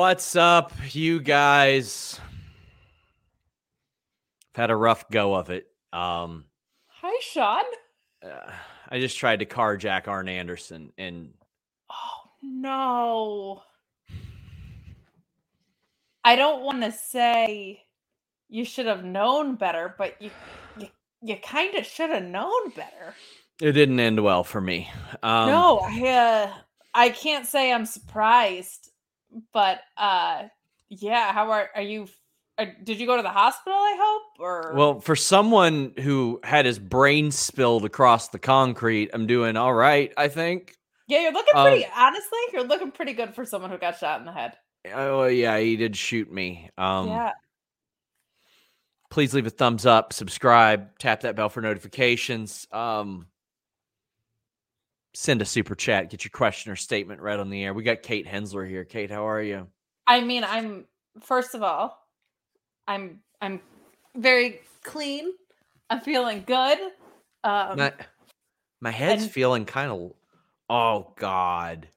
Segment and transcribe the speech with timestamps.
[0.00, 2.18] What's up, you guys?
[4.54, 5.66] I've had a rough go of it.
[5.92, 6.46] Um,
[6.86, 7.64] Hi, Sean.
[8.24, 8.50] uh,
[8.88, 11.34] I just tried to carjack Arn Anderson, and
[11.90, 13.62] Oh no.
[16.24, 17.82] I don't want to say
[18.48, 20.30] you should have known better, but you
[20.78, 20.88] you,
[21.20, 23.14] you kind of should have known better.
[23.60, 24.90] it didn't end well for me.
[25.22, 26.54] Um, no, I uh,
[26.94, 28.89] I can't say I'm surprised,
[29.52, 30.44] but uh
[30.88, 32.08] yeah, how are are you
[32.58, 36.66] uh, did you go to the hospital, I hope, or Well, for someone who had
[36.66, 40.12] his brain spilled across the concrete, I'm doing all right.
[40.16, 40.76] I think.
[41.08, 44.20] Yeah, you're looking uh, pretty honestly, you're looking pretty good for someone who got shot
[44.20, 44.56] in the head.
[44.92, 46.70] Oh yeah, he did shoot me.
[46.76, 47.32] Um, yeah.
[49.10, 52.66] please leave a thumbs up, subscribe, tap that bell for notifications.
[52.72, 53.26] Um,
[55.14, 57.74] send a super chat, get your question or statement right on the air.
[57.74, 58.84] We got Kate Hensler here.
[58.84, 59.66] Kate, how are you?
[60.06, 60.86] I mean, I'm
[61.20, 62.06] first of all,
[62.86, 63.60] I'm I'm
[64.16, 65.32] very clean.
[65.88, 66.78] I'm feeling good.
[67.42, 67.92] Um, my,
[68.80, 70.12] my head's and- feeling kind of.
[70.68, 71.88] Oh God,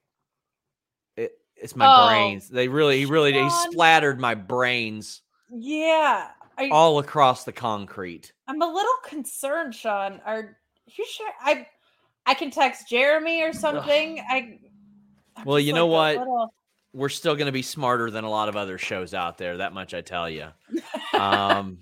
[1.16, 2.50] it, it's my Oh, brains.
[2.50, 8.34] They really, he really, he splattered my brains yeah, I, all across the concrete.
[8.47, 10.19] I'm a little concerned, Sean.
[10.25, 10.57] Are
[10.88, 11.30] you sure?
[11.40, 11.68] I
[12.25, 14.19] I can text Jeremy or something.
[14.19, 14.59] I.
[15.35, 16.28] I'm Well, you know like, a what?
[16.28, 16.53] little-
[16.94, 19.57] We're still going to be smarter than a lot of other shows out there.
[19.57, 20.47] That much I tell you.
[21.19, 21.79] Um,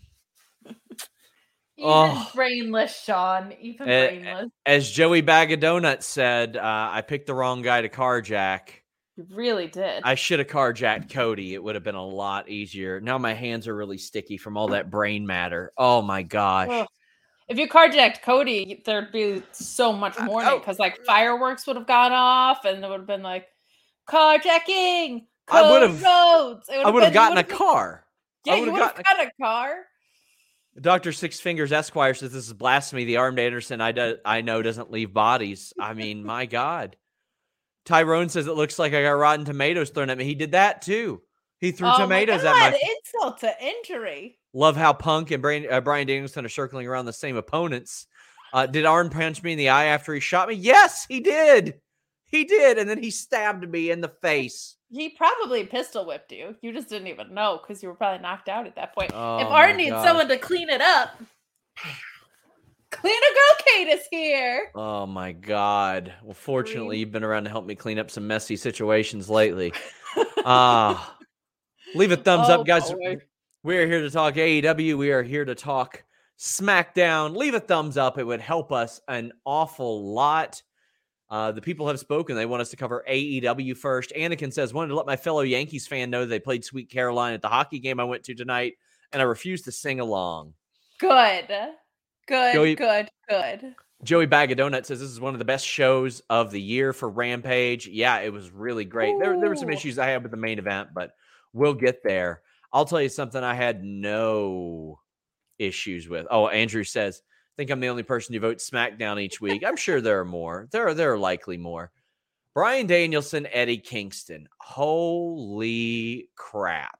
[1.78, 2.30] Even Oh.
[2.36, 3.54] brainless, Sean.
[3.60, 4.50] Even brainless.
[4.66, 8.70] as Joey Bag of Donuts said, uh, I picked the wrong guy to carjack.
[9.18, 10.02] You really did.
[10.06, 11.54] I should have carjacked Cody.
[11.56, 13.02] It would have been a lot easier.
[13.02, 15.72] Now my hands are really sticky from all that brain matter.
[15.78, 16.68] Oh my gosh.
[16.72, 16.88] Ugh.
[17.52, 20.60] If you carjacked Cody, there'd be so much mourning oh.
[20.60, 23.50] because like fireworks would have gone off, and it would have been like
[24.10, 25.26] carjacking.
[25.50, 26.70] I would've- roads.
[26.70, 28.06] I would have gotten a car.
[28.46, 29.84] Yeah, you would gotten got a car.
[30.80, 31.12] Dr.
[31.12, 33.04] Six Fingers Esquire says this is blasphemy.
[33.04, 35.74] The armed Anderson I, do, I know doesn't leave bodies.
[35.78, 36.96] I mean, my God.
[37.84, 40.24] Tyrone says it looks like I got rotten tomatoes thrown at me.
[40.24, 41.22] He did that too.
[41.60, 44.40] He threw oh tomatoes my at my God, insult to injury.
[44.54, 48.08] Love how Punk and Bryan, uh, Bryan Danielson are circling around the same opponents.
[48.54, 50.56] Uh, did Arn punch me in the eye after he shot me?
[50.56, 51.80] Yes, he did.
[52.26, 52.78] He did.
[52.78, 54.76] And then he stabbed me in the face.
[54.90, 56.54] He probably pistol whipped you.
[56.62, 59.12] You just didn't even know because you were probably knocked out at that point.
[59.14, 60.06] Oh if Art needs gosh.
[60.06, 61.12] someone to clean it up,
[62.90, 64.70] Cleaner Girl Kate is here.
[64.76, 66.14] Oh my God.
[66.24, 69.72] Well, fortunately, you've been around to help me clean up some messy situations lately.
[70.46, 71.16] Ah,
[71.96, 72.92] leave a thumbs Oh, up, guys.
[72.92, 73.16] boy.
[73.64, 74.98] We are here to talk AEW.
[74.98, 76.04] We are here to talk
[76.40, 77.36] SmackDown.
[77.36, 78.18] Leave a thumbs up.
[78.18, 80.62] It would help us an awful lot.
[81.30, 82.36] Uh, the people have spoken.
[82.36, 84.12] They want us to cover AEW first.
[84.18, 87.42] Anakin says, wanted to let my fellow Yankees fan know they played Sweet Caroline at
[87.42, 88.74] the hockey game I went to tonight.
[89.14, 90.54] and I refuse to sing along.
[91.00, 91.48] Good.
[92.28, 93.76] Good, Joey- good, good.
[94.04, 96.92] Joey Bag of Donuts says this is one of the best shows of the year
[96.94, 97.88] for Rampage.
[97.88, 99.14] Yeah, it was really great.
[99.20, 101.12] There, there were some issues I had with the main event, but
[101.54, 102.42] we'll get there.
[102.74, 105.00] I'll tell you something I had no
[105.60, 106.28] issues with.
[106.32, 109.64] Oh, Andrew says, I think I'm the only person who votes SmackDown each week.
[109.66, 110.68] I'm sure there are more.
[110.72, 111.92] There are there are likely more.
[112.54, 114.48] Bryan Danielson, Eddie Kingston.
[114.60, 117.00] Holy crap.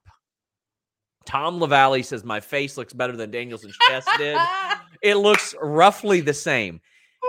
[1.24, 4.38] Tom LaValle says my face looks better than Danielson's chest did.
[5.02, 6.80] It looks roughly the same.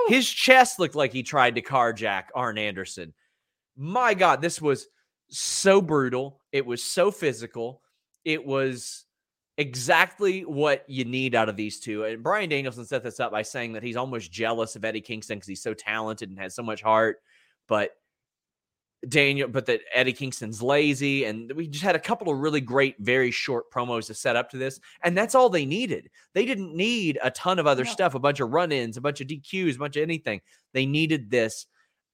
[0.08, 3.16] His chest looked like he tried to carjack Arn Anderson.
[3.76, 4.88] My God, this was
[5.30, 6.40] so brutal.
[6.52, 7.82] It was so physical.
[8.26, 9.06] It was
[9.58, 12.06] exactly what you need out of these two.
[12.06, 15.38] And Bryan Danielson set this up by saying that he's almost jealous of Eddie Kingston
[15.38, 17.18] because he's so talented and has so much heart.
[17.68, 17.92] But
[19.08, 21.26] Daniel, but that Eddie Kingston's lazy.
[21.26, 24.50] And we just had a couple of really great, very short promos to set up
[24.52, 24.80] to this.
[25.04, 26.10] And that's all they needed.
[26.34, 27.92] They didn't need a ton of other No.
[27.92, 30.42] stuff, a bunch of run ins, a bunch of DQs, a bunch of anything.
[30.74, 31.68] They needed this.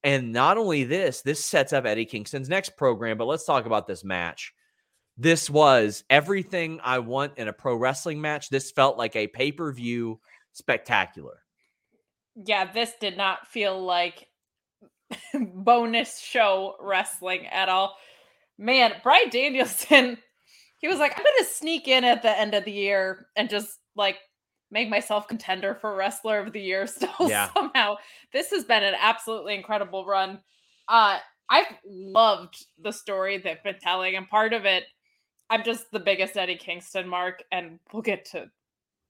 [0.04, 3.86] And not only this, this sets up Eddie Kingston's next program, but let's talk about
[3.86, 4.54] this match.
[5.22, 8.50] This was everything I want in a pro wrestling match.
[8.50, 10.20] This felt like a pay per view
[10.54, 11.44] spectacular.
[12.36, 14.28] yeah, this did not feel like
[15.34, 17.96] bonus show wrestling at all.
[18.58, 20.18] Man, Bryan Danielson,
[20.78, 23.78] he was like, I'm gonna sneak in at the end of the year and just
[23.96, 24.18] like
[24.72, 27.50] make myself contender for wrestler of the year still Yeah.
[27.54, 27.96] somehow.
[28.32, 30.40] This has been an absolutely incredible run.
[30.88, 31.20] Uh
[31.52, 34.84] I've loved the story they've been telling, and part of it,
[35.50, 38.50] I'm just the biggest Eddie Kingston mark, and we'll get to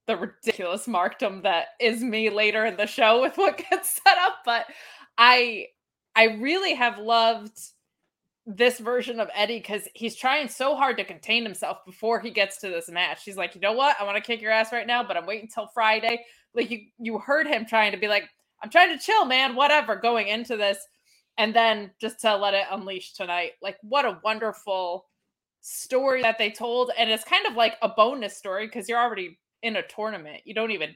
[0.08, 4.38] the ridiculous markdom that is me later in the show with what gets set up.
[4.46, 4.66] But
[5.18, 5.68] I
[6.16, 7.58] I really have loved
[8.46, 12.58] this version of Eddie because he's trying so hard to contain himself before he gets
[12.58, 13.24] to this match.
[13.24, 13.96] He's like, you know what?
[14.00, 16.26] I want to kick your ass right now, but I'm waiting till Friday.
[16.56, 18.24] Like you you heard him trying to be like,
[18.64, 20.80] I'm trying to chill, man, whatever, going into this.
[21.38, 23.52] And then just to let it unleash tonight.
[23.62, 25.06] Like, what a wonderful
[25.62, 26.92] story that they told.
[26.98, 30.42] And it's kind of like a bonus story because you're already in a tournament.
[30.46, 30.96] You don't even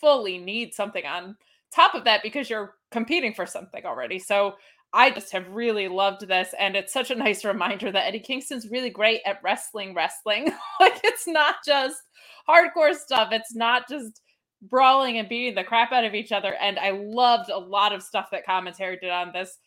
[0.00, 1.36] fully need something on
[1.72, 4.18] top of that because you're competing for something already.
[4.18, 4.54] So
[4.92, 6.54] I just have really loved this.
[6.58, 10.52] And it's such a nice reminder that Eddie Kingston's really great at wrestling, wrestling.
[10.80, 12.00] like it's not just
[12.48, 14.20] hardcore stuff, it's not just
[14.62, 16.54] brawling and beating the crap out of each other.
[16.54, 19.58] And I loved a lot of stuff that commentary did on this,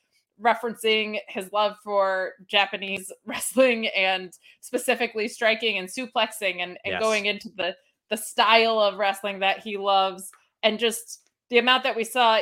[0.42, 7.01] referencing his love for Japanese wrestling and specifically striking and suplexing and, and Yes.
[7.01, 7.75] going into the
[8.10, 10.31] the style of wrestling that he loves.
[10.63, 12.39] And just the amount that we saw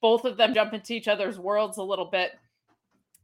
[0.00, 2.32] both of them jump into each other's worlds a little bit.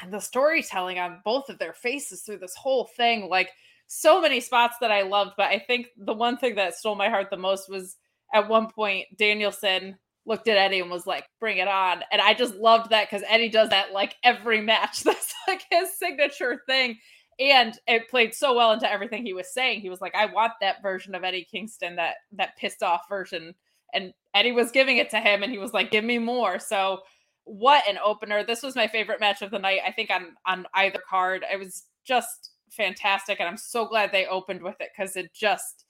[0.01, 3.51] And the storytelling on both of their faces through this whole thing like
[3.87, 5.33] so many spots that i loved.
[5.37, 7.97] But i think the one thing that stole my heart the most was
[8.33, 12.03] at one point danielson looked at eddie and was like bring it on.
[12.13, 15.03] And i just loved that because eddie does that like every match.
[15.05, 16.99] That's like his signature thing.
[17.41, 19.81] And it played so well into everything he was saying.
[19.81, 23.55] He was like i want that version of eddie kingston that that pissed off version.
[23.93, 26.59] And eddie was giving it to him and he was like give me more.
[26.59, 27.01] So
[27.45, 28.43] what an opener.
[28.45, 31.45] This was my favorite match of the night i think on on either card.
[31.51, 35.84] It was just fantastic and i'm so glad they opened with it because it just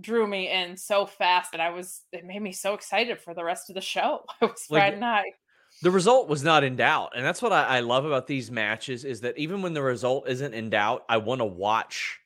[0.00, 3.44] drew me in so fast and i was it made me so excited for the
[3.44, 4.24] rest of the show.
[4.42, 5.32] It was Like, night
[5.82, 9.04] the result was not in doubt and that's what I, I love about these matches
[9.04, 12.18] is that even when the result isn't in doubt i want to watch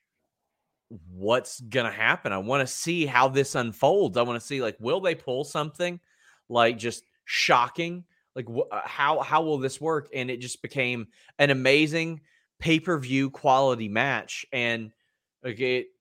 [1.12, 2.32] what's gonna happen.
[2.32, 4.16] I want to see how this unfolds.
[4.16, 6.00] I want to see like will they pull something
[6.48, 8.04] like just shocking?
[8.34, 10.08] Like wh- uh, how how will this work?
[10.14, 12.20] And it just became an amazing
[12.58, 14.90] pay-per-view quality match and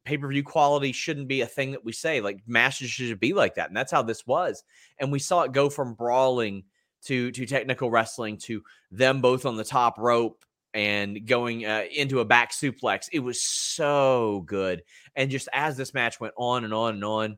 [0.09, 3.55] okay pay-per-view quality shouldn't be a thing that we say like matches should be like
[3.55, 4.63] that and that's how this was
[4.99, 6.63] and we saw it go from brawling
[7.03, 12.19] to to technical wrestling to them both on the top rope and going uh, into
[12.19, 13.07] a back suplex.
[13.11, 14.83] It was so good.
[15.15, 17.37] And just as this match went on and on and on,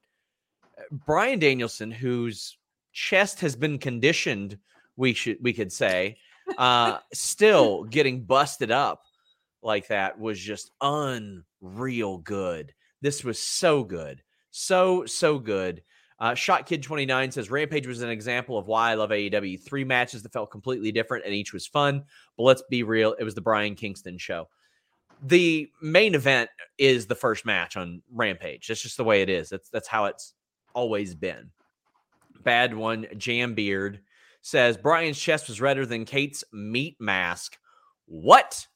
[0.91, 2.57] Bryan Danielson, whose
[2.91, 4.57] chest has been conditioned,
[4.97, 6.17] we should we could say,
[6.57, 9.03] uh, still getting busted up
[9.63, 12.73] like that was just unreal good.
[13.01, 14.21] This was so good.
[14.51, 15.81] So, so good.
[16.19, 19.59] Uh, Shot Kid 29 says Rampage was an example of why I love AEW.
[19.59, 22.03] Three matches that felt completely different and each was fun.
[22.37, 24.47] But let's be real, it was the Brian Kingston show.
[25.23, 28.67] The main event is the first match on Rampage.
[28.67, 29.49] That's just the way it is.
[29.49, 30.33] That's that's how it's
[30.73, 31.51] always been.
[32.43, 34.01] Bad one, Jam Beard
[34.41, 37.57] says Bryan's chest was redder than Kate's meat mask.
[38.05, 38.67] What?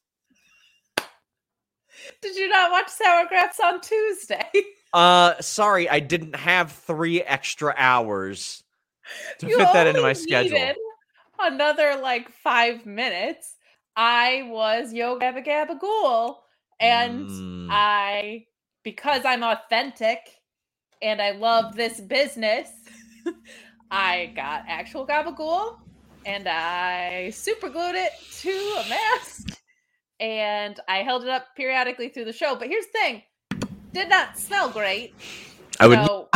[2.21, 4.49] Did you not watch sour grapes on tuesday
[4.93, 8.63] Uh, sorry, I didn't have three extra hours
[9.39, 10.71] to You fit that into my schedule.
[11.37, 13.55] Another like five minutes.
[13.97, 16.41] I was Yo Gabba Gabba Ghoul,
[16.79, 17.67] and Mm.
[17.69, 18.45] I,
[18.83, 20.19] because I'm authentic
[21.01, 22.69] and I love this business,
[23.91, 25.75] I got actual gabagool
[26.25, 28.11] and I super glued it
[28.41, 29.59] to a mask
[30.19, 32.55] and I held it up periodically through the show.
[32.55, 33.23] But here's the thing
[33.93, 35.13] did not smell great.
[35.79, 35.99] I would.
[36.05, 36.29] So,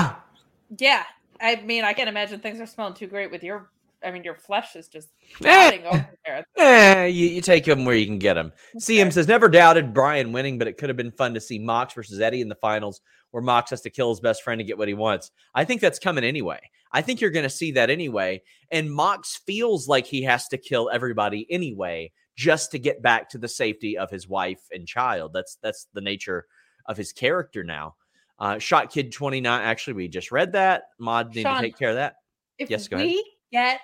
[0.77, 1.03] yeah.
[1.41, 3.69] I mean, I can't imagine things are smelling too great with your.
[4.01, 5.09] I mean, your flesh is just
[5.43, 5.81] Eh.
[5.85, 6.45] over there.
[6.57, 8.53] Eh, you, you take them where you can get them.
[8.77, 9.09] CM Okay.
[9.11, 12.21] says never doubted Bryan winning, but it could have been fun to see Mox versus
[12.21, 14.87] Eddie in the finals, where Mox has to kill his best friend to get what
[14.87, 15.31] he wants.
[15.53, 16.59] I think that's coming anyway.
[16.93, 18.41] I think you're going to see that anyway.
[18.71, 23.37] And Mox feels like he has to kill everybody anyway, just to get back to
[23.37, 25.33] the safety of his wife and child.
[25.33, 26.45] That's that's the nature
[26.85, 27.95] of his character now.
[28.39, 29.61] Uh, Shot Kid 29.
[29.61, 30.83] Actually, we just read that.
[30.99, 32.15] Mod need Sean, to take care of that.
[32.57, 33.07] If Yes, go ahead.
[33.07, 33.81] we get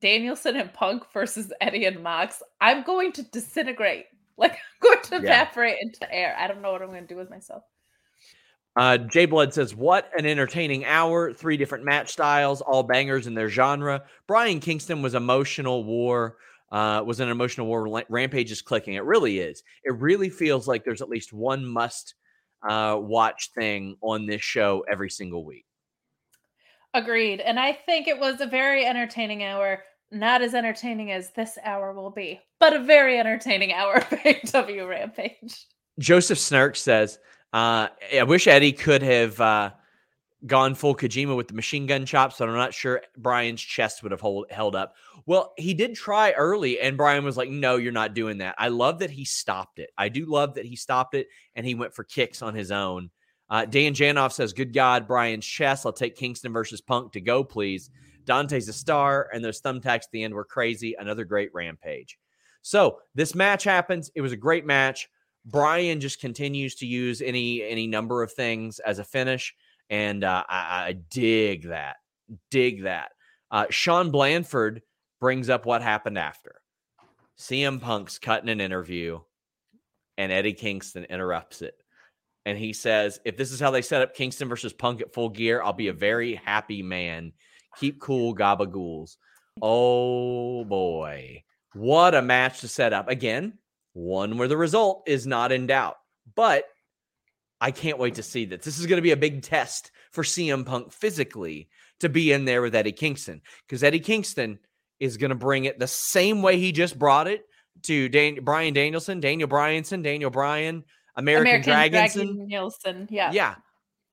[0.00, 4.06] Danielson and Punk versus Eddie and Mox, I'm going to disintegrate.
[4.36, 4.58] Like I'm
[4.90, 5.20] going to Yeah.
[5.42, 6.34] evaporate into air.
[6.36, 7.62] I don't know what I'm going to do with myself.
[8.74, 11.32] Uh, Jay Blood says, "What an entertaining hour!
[11.32, 14.02] Three different match styles, all bangers in their genre.
[14.26, 16.36] Brian Kingston was emotional war.
[16.74, 18.02] Uh, was an emotional war.
[18.08, 18.94] Rampage is clicking.
[18.94, 19.62] It really is.
[19.84, 22.14] It really feels like there's at least one must
[22.68, 25.66] uh, watch thing on this show every single week.
[26.92, 27.38] Agreed.
[27.38, 29.84] And I think it was a very entertaining hour.
[30.10, 34.88] Not as entertaining as this hour will be, but a very entertaining hour of AEW
[34.88, 35.66] Rampage.
[36.00, 37.20] Joseph Snark says,
[37.52, 39.70] uh, I wish Eddie could have uh,
[40.44, 44.12] gone full Kojima with the machine gun chops, but I'm not sure Bryan's chest would
[44.12, 44.96] have hold, held up.
[45.26, 48.54] Well, he did try early, and Bryan was like, No, you're not doing that.
[48.58, 49.90] I love that he stopped it.
[49.96, 53.10] I do love that he stopped it and he went for kicks on his own.
[53.48, 55.86] Uh, Dan Janoff says, Good God, Bryan's chest.
[55.86, 57.90] I'll take Kingston versus Punk to go, please.
[58.24, 60.94] Dante's a star, and those thumbtacks at the end were crazy.
[60.98, 62.18] Another great rampage.
[62.62, 64.10] So this match happens.
[64.14, 65.08] It was a great match.
[65.44, 69.54] Bryan just continues to use any any number of things as a finish,
[69.90, 71.96] and uh, I, I dig that.
[72.50, 73.10] Dig that.
[73.50, 74.80] Uh, Sean Blanford
[75.24, 76.60] brings up what happened after.
[77.38, 79.20] CM Punk's cutting an interview,
[80.18, 81.74] and Eddie Kingston interrupts it.
[82.44, 85.30] And he says, If this is how they set up Kingston versus Punk at full
[85.30, 87.32] gear, I'll be a very happy man.
[87.78, 89.16] Keep cool, gabagools.
[89.62, 91.42] Oh boy.
[91.72, 93.08] What a match to set up.
[93.08, 93.54] Again,
[93.94, 95.96] one where the result is not in doubt.
[96.34, 96.64] But
[97.62, 98.62] I can't wait to see this.
[98.62, 102.44] This is going to be a big test for CM Punk physically to be in
[102.44, 104.58] there with Eddie Kingston because Eddie Kingston
[105.00, 107.44] is going to bring it the same way he just brought it
[107.82, 110.84] to Dan- Bryan Danielson, Daniel Bryanson, Daniel Bryan,
[111.16, 111.90] American, Dragonson.
[111.90, 113.08] Dragon Nielsen.
[113.10, 113.32] Yeah.
[113.32, 113.54] Yeah.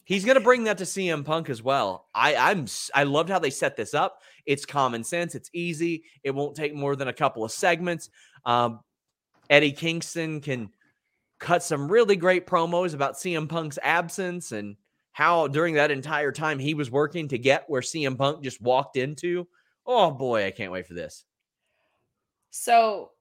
[0.03, 2.07] He's going to bring that to CM Punk as well.
[2.13, 4.21] I I'm I loved how they set this up.
[4.45, 5.35] It's common sense.
[5.35, 6.03] It's easy.
[6.23, 8.09] It won't take more than a couple of segments.
[8.45, 8.79] Um,
[9.50, 10.71] Eddie Kingston can
[11.39, 14.75] cut some really great promos about CM Punk's absence and
[15.11, 18.97] how during that entire time he was working to get where CM Punk just walked
[18.97, 19.47] into.
[19.85, 21.25] Oh boy, I can't wait for this.
[22.51, 23.11] So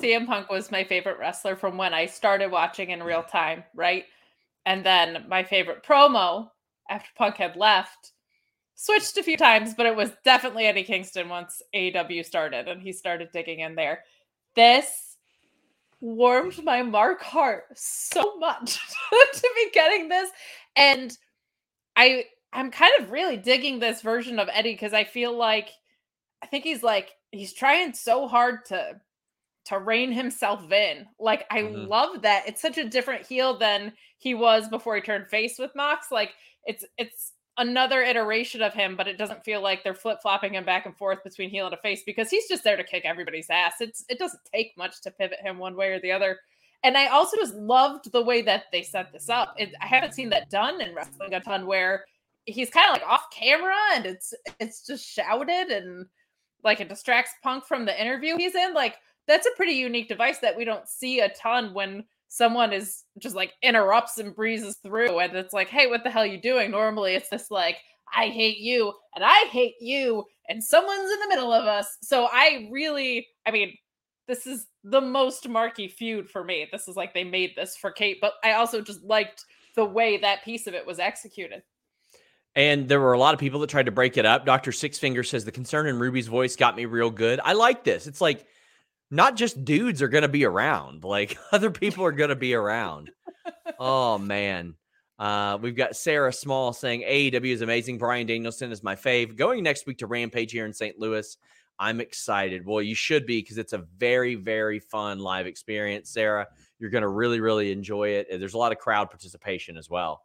[0.00, 3.30] CM Punk was my favorite wrestler from when I started watching in real mm.
[3.30, 4.04] time, right?
[4.66, 6.50] And then my favorite promo
[6.90, 8.12] after Punk had left
[8.74, 12.92] switched a few times, but it was definitely Eddie Kingston once AEW started and he
[12.92, 14.04] started digging in there.
[14.54, 15.16] This
[16.00, 18.78] warmed my Mark heart so much
[19.34, 20.30] to be getting this.
[20.76, 21.16] And
[21.96, 25.70] I I'm kind of really digging this version of Eddie because I feel like
[26.42, 29.00] I think he's like he's trying so hard to
[29.66, 31.06] to rein himself in.
[31.18, 31.88] Like I Mhm.
[31.88, 32.48] love that.
[32.48, 36.10] It's such a different heel than he was before he turned face with Mox.
[36.10, 40.64] Like it's it's another iteration of him, but it doesn't feel like they're flip-flopping him
[40.64, 43.50] back and forth between heel and a face because he's just there to kick everybody's
[43.50, 43.80] ass.
[43.80, 46.38] It's it doesn't take much to pivot him one way or the other.
[46.84, 49.54] And I also just loved the way that they set this up.
[49.58, 52.04] It, I haven't seen that done in wrestling a ton where
[52.46, 56.06] he's kind of like off camera and it's it's just shouted and
[56.64, 58.74] like it distracts Punk from the interview he's in.
[58.74, 58.96] Like
[59.26, 63.34] that's a pretty unique device that we don't see a ton when someone is just
[63.34, 66.70] like interrupts and breezes through and it's like, hey, what the hell are you doing?
[66.70, 67.78] Normally it's this like,
[68.14, 71.96] I hate you and I hate you and someone's in the middle of us.
[72.02, 73.74] So I really, I mean,
[74.26, 76.68] this is the most marky feud for me.
[76.70, 80.18] This is like they made this for Kate, but I also just liked the way
[80.18, 81.62] that piece of it was executed.
[82.54, 84.44] And there were a lot of people that tried to break it up.
[84.44, 84.72] Dr.
[84.72, 87.40] Sixfinger says the concern in Ruby's voice got me real good.
[87.44, 88.06] I like this.
[88.06, 88.44] It's like
[89.10, 92.54] not just dudes are going to be around, like other people are going to be
[92.54, 93.10] around.
[93.78, 94.74] oh, man.
[95.18, 97.98] Uh, we've got Sarah Small saying AEW is amazing.
[97.98, 99.36] Bryan Danielson is my fave.
[99.36, 100.98] Going next week to Rampage here in St.
[100.98, 101.36] Louis.
[101.78, 102.66] I'm excited.
[102.66, 106.46] Well, you should be because it's a very, very fun live experience, Sarah.
[106.78, 108.28] You're going to really, really enjoy it.
[108.30, 110.22] There's a lot of crowd participation as well.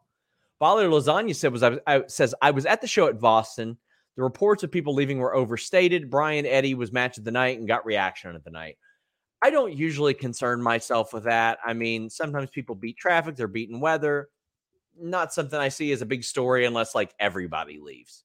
[0.63, 3.77] Baller Lasagna said was I, I, says I was at the show at Boston.
[4.15, 6.10] The reports of people leaving were overstated.
[6.10, 8.77] Bryan Eddie was match of the night and got reaction of the night.
[9.41, 11.58] I don't usually concern myself with that.
[11.65, 14.29] I mean, sometimes people beat traffic, they're beating weather.
[14.98, 18.24] Not something I see as a big story unless like everybody leaves.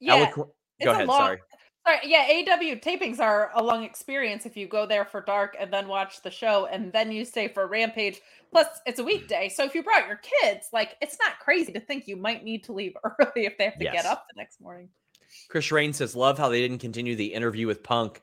[0.00, 0.48] Yeah, Eloqu-
[0.82, 1.08] go ahead.
[1.08, 1.40] Long, sorry.
[1.86, 5.72] Sorry, yeah, AEW tapings are a long experience if you go there for dark and
[5.72, 8.20] then watch the show and then you stay for Rampage.
[8.50, 9.48] Plus, it's a weekday.
[9.48, 12.64] So if you brought your kids, like it's not crazy to think you might need
[12.64, 13.94] to leave early if they have to yes.
[13.94, 14.88] get up the next morning.
[15.48, 18.20] Chris Rain says, "Love how they didn't continue the interview with Punk.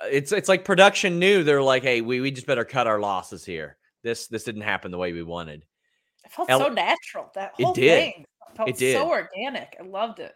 [0.00, 3.00] Uh, it's it's like production knew they're like, hey, we we just better cut our
[3.00, 3.76] losses here.
[4.02, 5.64] This this didn't happen the way we wanted.
[6.24, 7.30] It felt El- so natural.
[7.34, 8.14] That whole it did.
[8.14, 8.24] thing
[8.54, 8.96] felt it did.
[8.96, 9.76] so organic.
[9.78, 10.34] I loved it.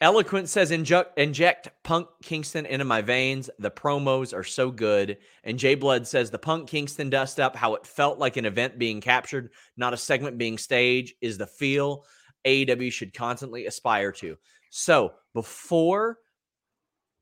[0.00, 3.50] Eloquent says inject, inject Punk Kingston into my veins.
[3.58, 5.18] The promos are so good.
[5.44, 8.78] And Jay Blood says the Punk Kingston dust up, how it felt like an event
[8.78, 12.06] being captured, not a segment being staged, is the feel
[12.46, 14.38] AEW should constantly aspire to.
[14.70, 16.16] So before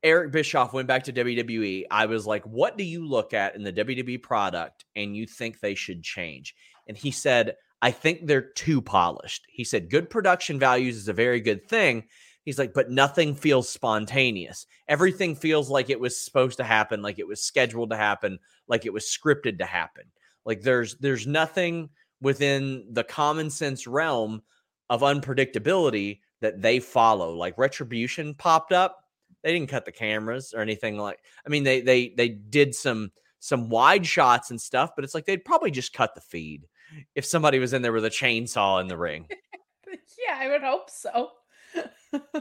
[0.01, 3.63] Eric Bischoff went back to WWE, I was like, what do you look at in
[3.63, 6.55] the WWE product and you think they should change?
[6.87, 9.45] And he said, I think they're too polished.
[9.49, 12.05] He said, good production values is a very good thing.
[12.49, 14.65] He's like, but nothing feels spontaneous.
[14.87, 18.87] Everything feels like it was supposed to happen, like it was scheduled to happen, like
[18.87, 20.05] it was scripted to happen.
[20.45, 21.91] Like there's there's nothing
[22.21, 24.41] within the common sense realm
[24.89, 27.35] of unpredictability that they follow.
[27.35, 28.97] Like retribution popped up.
[29.43, 33.11] They didn't cut the cameras or anything like I mean they they they did some
[33.37, 36.65] some wide shots and stuff, but it's like they'd probably just cut the feed
[37.13, 39.27] if somebody was in there with a chainsaw in the ring.
[40.27, 41.29] yeah, I would hope so.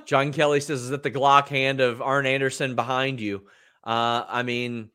[0.06, 3.46] John Kelly says, "Is that the Glock hand of Arn Anderson behind you?"
[3.84, 4.90] Uh, I mean,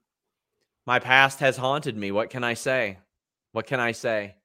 [0.86, 2.12] my past has haunted me.
[2.12, 3.00] What can I say?
[3.52, 4.36] What can I say?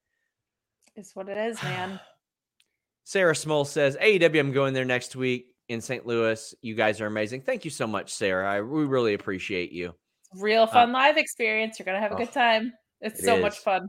[0.95, 2.01] It's what it is, man.
[3.05, 6.07] Sarah Small says, AEW, I'm going there next week in St.
[6.07, 6.55] Louis.
[6.61, 7.41] You guys are amazing.
[7.41, 8.53] Thank you so much, Sarah.
[8.53, 9.95] I, we really appreciate you.
[10.35, 11.79] Real uh, fun uh, live experience.
[11.79, 12.73] You're going to have a oh, good time.
[13.01, 13.43] It's it so is.
[13.43, 13.89] much fun.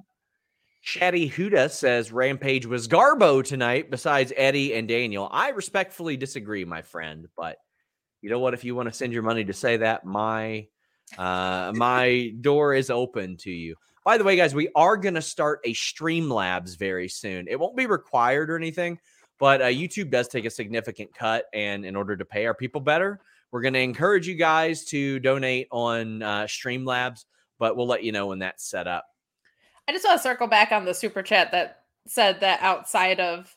[0.82, 5.28] Chatty Huda says Rampage was Garbo tonight, besides Eddie and Daniel.
[5.32, 7.58] I respectfully disagree, my friend, but
[8.22, 8.54] you know what?
[8.54, 10.68] If you want to send your money to say that, my
[11.18, 13.76] uh, my door is open to you.
[14.06, 17.48] By the way, guys, we are going to start a Streamlabs very soon.
[17.48, 19.00] It won't be required or anything,
[19.38, 22.82] but uh, YouTube does take a significant cut, and in order to pay our people
[22.82, 23.20] better,
[23.52, 27.26] we're going to encourage you guys to donate on uh, Streamlabs.
[27.58, 29.06] But we'll let you know when that's set up.
[29.90, 33.52] I just want to circle back on the super chat that said that outside of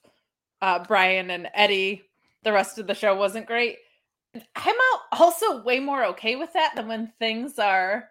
[0.62, 2.04] uh, Bryan and Eddie,
[2.42, 3.76] the rest of the show wasn't great.
[4.56, 4.74] I'm
[5.12, 8.08] also way more okay with that than when things are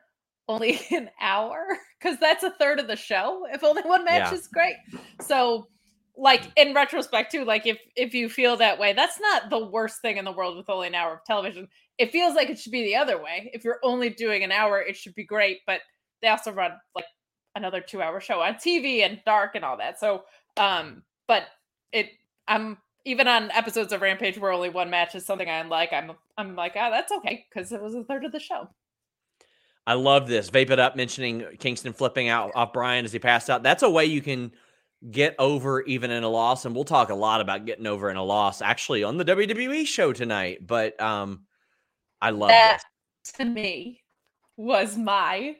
[0.48, 1.66] only an hour
[2.00, 3.48] because that's a third of the show.
[3.52, 4.38] If only one match yeah.
[4.38, 4.76] is great,
[5.20, 5.68] so
[6.16, 10.00] like in retrospect too, like if if you feel that way, that's not the worst
[10.04, 11.68] thing in the world with only an hour of television.
[11.98, 13.50] It feels like it should be the other way.
[13.52, 15.82] If you're only doing an hour, it should be great, but
[16.22, 17.06] they also run like
[17.56, 20.00] another two hour show on TV and dark and all that.
[20.00, 20.24] So,
[20.58, 21.44] um, but
[21.92, 22.10] it,
[22.48, 25.92] I'm even on episodes of Rampage where only one match is something I like.
[25.92, 28.70] I'm, I'm like, ah, oh, that's okay because it was a third of the show.
[29.88, 30.50] I love this.
[30.50, 33.64] Vape it up mentioning Kingston flipping out off Bryan as he passed out.
[33.64, 34.52] That's a way you can
[35.10, 36.66] get over even in a loss.
[36.66, 39.88] And we'll talk a lot about getting over in a loss actually on the WWE
[39.88, 40.66] show tonight.
[40.66, 41.46] But um
[42.22, 42.84] I love that
[43.24, 43.34] this.
[43.34, 44.02] to me
[44.58, 45.56] was my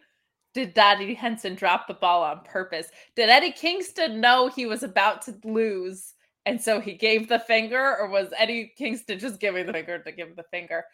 [0.54, 2.90] did Daddy Henson drop the ball on purpose?
[3.16, 6.14] Did Eddie Kingston know he was about to lose
[6.46, 10.12] and so he gave the finger, or was Eddie Kingston just giving the finger to
[10.12, 10.86] give the finger?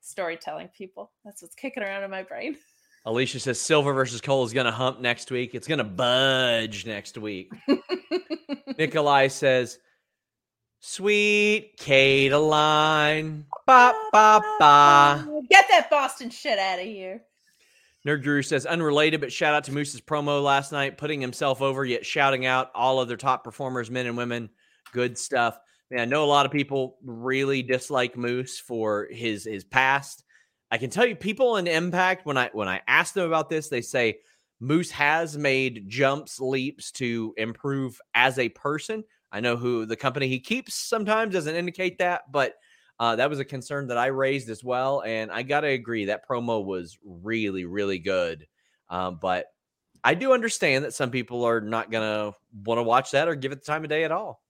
[0.00, 1.12] Storytelling, people.
[1.24, 2.56] That's what's kicking around in my brain.
[3.04, 5.54] Alicia says Silver versus Cole is going to hump next week.
[5.54, 7.52] It's going to budge next week.
[8.78, 9.78] Nikolai says,
[10.80, 13.44] Sweet Catiline.
[13.64, 15.40] Ba, ba, ba.
[15.48, 17.22] Get that Boston shit out of here.
[18.06, 21.84] Nerd Guru says unrelated, but shout out to Moose's promo last night, putting himself over
[21.84, 24.48] yet shouting out all other top performers, men and women.
[24.92, 25.58] Good stuff.
[25.90, 30.22] Man, I know a lot of people really dislike Moose for his his past.
[30.70, 33.68] I can tell you, people in Impact when I when I ask them about this,
[33.68, 34.18] they say
[34.60, 39.02] Moose has made jumps, leaps to improve as a person.
[39.32, 42.54] I know who the company he keeps sometimes doesn't indicate that, but
[42.98, 45.02] uh, that was a concern that I raised as well.
[45.02, 48.46] And I got to agree that promo was really, really good.
[48.88, 49.46] Um, but
[50.06, 52.32] I do understand that some people are not gonna
[52.64, 54.40] want to watch that or give it the time of day at all.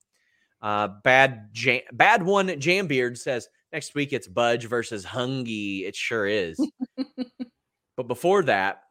[0.60, 2.48] Uh, bad jam, bad one.
[2.48, 5.86] Jambeard says next week it's Budge versus Hungy.
[5.86, 6.58] It sure is.
[7.96, 8.82] but before that,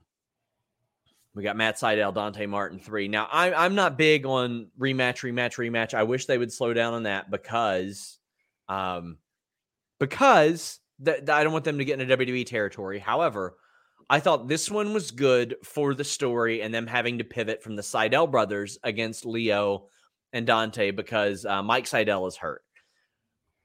[1.35, 3.07] we got Matt Sydal, Dante Martin three.
[3.07, 5.93] Now I'm I'm not big on rematch, rematch, rematch.
[5.93, 8.17] I wish they would slow down on that because,
[8.69, 9.19] um,
[9.99, 12.99] because th- I don't want them to get into WWE territory.
[12.99, 13.55] However,
[14.09, 17.75] I thought this one was good for the story and them having to pivot from
[17.75, 19.87] the Sydal brothers against Lio
[20.31, 22.63] and Dante because uh, Mike Sydal is hurt.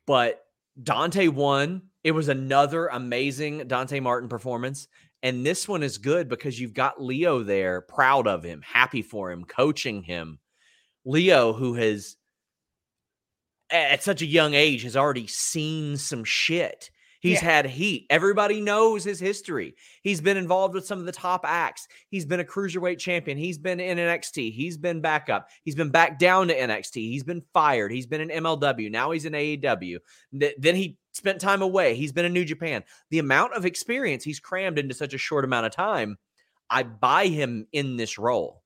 [0.06, 0.42] But
[0.82, 1.82] Dante won.
[2.02, 4.88] It was another amazing Dante Martin performance.
[5.22, 9.30] And this one is good because you've got Lio there, proud of him, happy for
[9.30, 10.38] him, coaching him.
[11.04, 12.16] Lio, who has
[13.70, 16.90] at such a young age has already seen some shit.
[17.20, 17.50] He's yeah.
[17.50, 18.06] had heat.
[18.09, 19.74] Everybody knows his history.
[20.02, 21.87] He's been involved with some of the top acts.
[22.09, 23.37] He's been a cruiserweight champion.
[23.37, 24.54] He's been in NXT.
[24.54, 25.48] He's been back up.
[25.62, 26.94] He's been back down to NXT.
[26.94, 27.92] He's been fired.
[27.92, 28.90] He's been in MLW.
[28.90, 29.98] Now he's in AEW.
[30.33, 31.94] Then he spent time away.
[31.94, 32.85] He's been in New Japan.
[33.11, 36.16] The amount of experience he's crammed into such a short amount of time,
[36.70, 38.62] I buy him in this role.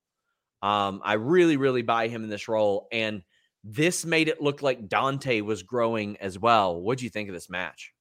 [0.63, 2.87] Um, I really, really buy him in this role.
[2.93, 3.23] And
[3.65, 6.79] this made it look like Dante was growing as well.
[6.79, 7.93] What do you think of this match?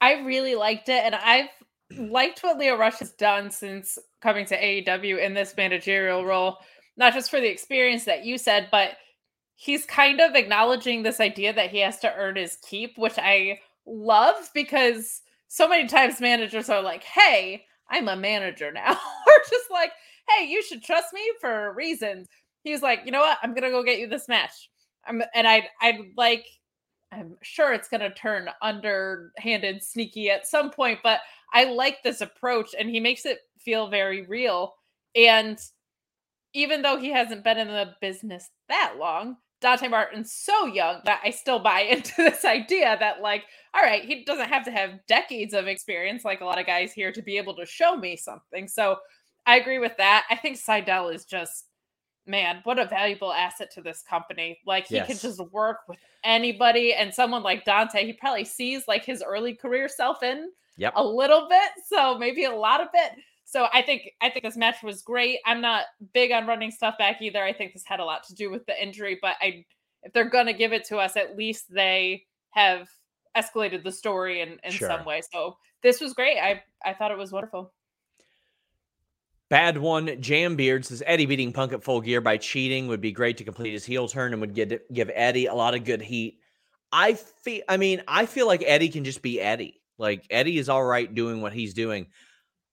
[0.00, 1.48] I really liked it, and I've
[1.96, 6.58] liked what Lio Rush has done since coming to AEW in this managerial role.
[6.96, 8.96] Not just for the experience that you said, but
[9.54, 13.60] he's kind of acknowledging this idea that he has to earn his keep, which I
[13.86, 18.90] love because so many times managers are like, "Hey, I'm a manager now,"
[19.26, 19.92] or just like,
[20.28, 22.26] "Hey, you should trust me for reasons."
[22.64, 23.38] He's like, "You know what?
[23.42, 24.68] I'm gonna go get you this match."
[25.08, 26.44] I'm, and I I like
[27.12, 31.20] I'm sure it's going to turn underhanded, sneaky at some point, but
[31.52, 34.74] I like this approach and he makes it feel very real.
[35.16, 35.58] And
[36.54, 41.20] even though he hasn't been in the business that long, Dante Martin's so young that
[41.24, 43.44] I still buy into this idea that, like,
[43.74, 46.92] all right, he doesn't have to have decades of experience like a lot of guys
[46.92, 48.68] here to be able to show me something.
[48.68, 48.96] So
[49.46, 50.26] I agree with that.
[50.30, 51.67] I think Sydal is just
[52.28, 54.58] man, what a valuable asset to this company.
[54.66, 55.06] Like he yes.
[55.06, 59.54] can just work with anybody and someone like Dante, he probably sees like his early
[59.54, 60.92] career self in yep.
[60.96, 61.70] a little bit.
[61.86, 63.12] So maybe a lot of it.
[63.44, 65.38] So I think I think this match was great.
[65.46, 67.42] I'm not big on running stuff back either.
[67.42, 69.64] I think this had a lot to do with the injury, but I
[70.02, 72.88] if they're gonna give it to us, at least they have
[73.36, 74.88] escalated the story in, in sure.
[74.88, 75.22] some way.
[75.32, 76.38] So this was great.
[76.38, 77.72] I I thought it was wonderful.
[79.50, 83.38] Bad one, Jambeard says Eddie beating Punk at full gear by cheating would be great
[83.38, 86.38] to complete his heel turn and would get give Eddie a lot of good heat.
[86.92, 89.80] I feel, I mean, I feel like Eddie can just be Eddie.
[89.96, 92.06] Like Eddie is all right doing what he's doing.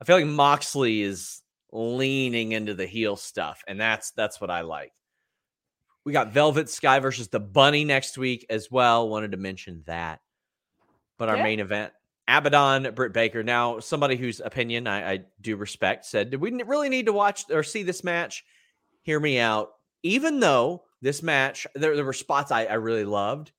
[0.01, 4.61] I feel like Moxley is leaning into the heel stuff, and that's that's what I
[4.61, 4.91] like.
[6.03, 9.09] We got Velvet Sky versus the Bunny next week as well.
[9.09, 10.19] Wanted to mention that.
[11.17, 11.43] But our yeah.
[11.43, 11.93] main event,
[12.27, 13.43] Abaddon, Britt Baker.
[13.43, 17.45] Now, somebody whose opinion I, I do respect said, "Did we really need to watch
[17.51, 18.43] or see this match?"
[19.03, 19.71] Hear me out.
[20.01, 23.51] Even though this match, there, there were spots I, I really loved,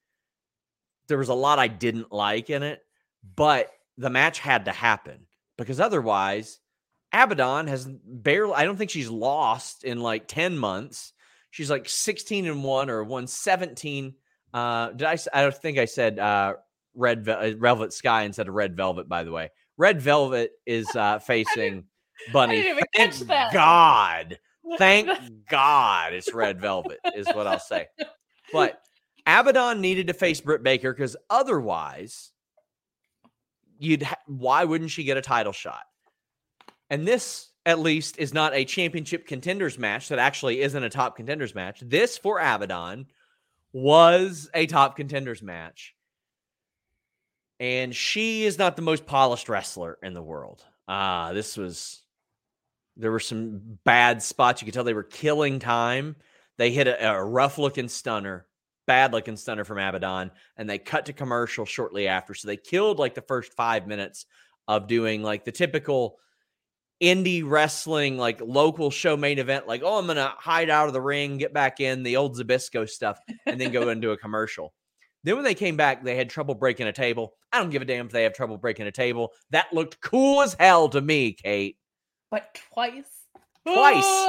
[1.07, 2.81] there was a lot I didn't like in it,
[3.37, 5.26] but the match had to happen
[5.57, 6.59] because otherwise,
[7.12, 8.55] Abaddon has barely.
[8.55, 11.12] I don't think she's lost in like ten months.
[11.50, 14.14] She's like sixteen and one or one seventeen.
[14.52, 15.16] Uh, did I?
[15.33, 16.55] I don't think I said uh,
[16.96, 19.09] red uh, velvet sky instead of red velvet.
[19.09, 21.85] By the way, red velvet is uh, facing
[22.32, 22.74] Bunny.
[22.94, 24.38] Thank God.
[24.78, 25.09] Thank
[25.48, 27.87] God it's red velvet is what I'll say.
[28.52, 28.80] But
[29.24, 32.32] Abaddon needed to face Britt Baker because otherwise,
[33.78, 35.82] you'd ha- why wouldn't she get a title shot?
[36.90, 41.16] And this, at least, is not a championship contenders match that actually isn't a top
[41.16, 41.80] contenders match.
[41.85, 43.06] This for Abaddon
[43.72, 45.95] was a top contenders match
[47.59, 50.64] and she is not the most polished wrestler in the world.
[50.88, 52.03] Ah, uh, this was
[52.97, 54.61] there were some bad spots.
[54.61, 56.16] You could tell they were killing time.
[56.59, 58.47] They hit a, a rough looking stunner,
[58.87, 62.35] bad looking stunner from Abaddon, and they cut to commercial shortly after.
[62.35, 64.27] So they killed like the first five minutes
[64.69, 66.19] of doing like the typical
[67.03, 71.01] indie wrestling, like local show main event, like, oh, I'm gonna hide out of the
[71.01, 74.73] ring, get back in the old Zbyszko stuff, and then go into a commercial.
[75.27, 77.35] Then when they came back, they had trouble breaking a table.
[77.53, 79.33] I don't give a damn if they have trouble breaking a table.
[79.51, 81.77] That looked cool as hell to me, Kate.
[82.31, 83.11] But twice.
[83.67, 84.29] Twice.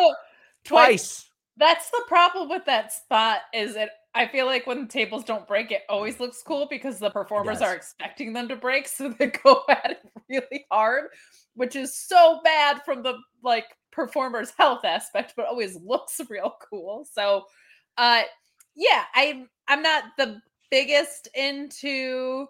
[0.66, 1.30] twice.
[1.56, 5.48] That's the problem with that spot is it I feel like when the tables don't
[5.48, 9.28] break, it always looks cool because the performers are expecting them to break, so they
[9.28, 11.10] go at it really hard,
[11.54, 17.06] which is so bad from the like performer's health aspect, but always looks real cool.
[17.14, 17.44] So
[17.98, 18.24] uh
[18.76, 22.48] yeah, I'm I'm not the biggest into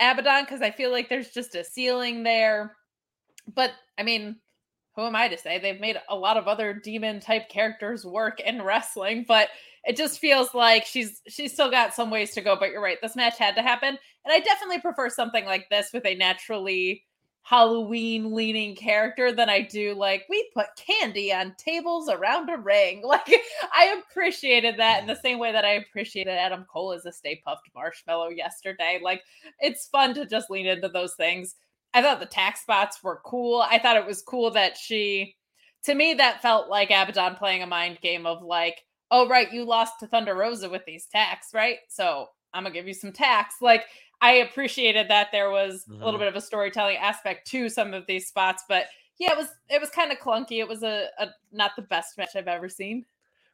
[0.00, 2.76] Abaddon because I feel like there's just a ceiling there.
[3.54, 4.36] But I mean,
[4.94, 5.58] who am I to say?
[5.58, 9.48] They've made a lot of other demon type characters work in wrestling, but
[9.84, 12.56] it just feels like she's she's still got some ways to go.
[12.58, 15.90] But you're right, this match had to happen, and I definitely prefer something like this
[15.92, 17.04] with a naturally
[17.48, 23.02] Halloween leaning character than I do like we put candy on tables around a ring.
[23.06, 23.32] Like
[23.72, 27.40] I appreciated that in the same way that I appreciated Adam Cole as a Stay
[27.46, 28.98] Puft Marshmallow yesterday.
[29.00, 29.22] Like
[29.60, 31.54] it's fun to just lean into those things.
[31.94, 33.60] I thought the tacks spots were cool.
[33.60, 35.36] I thought it was cool that she
[35.84, 38.82] to me that felt like Abaddon playing a mind game of like,
[39.12, 41.78] oh right, you lost to Thunder Rosa with these tacks, right?
[41.88, 43.56] So I'm gonna give you some tacks.
[43.60, 43.84] Like
[44.20, 45.94] I appreciated that there was mm-hmm.
[45.94, 46.20] a little mm-hmm.
[46.20, 48.86] bit of a storytelling aspect to some of these spots, but
[49.18, 50.58] yeah, it was it was kind of clunky.
[50.58, 53.04] It was a, a not the best match I've ever seen.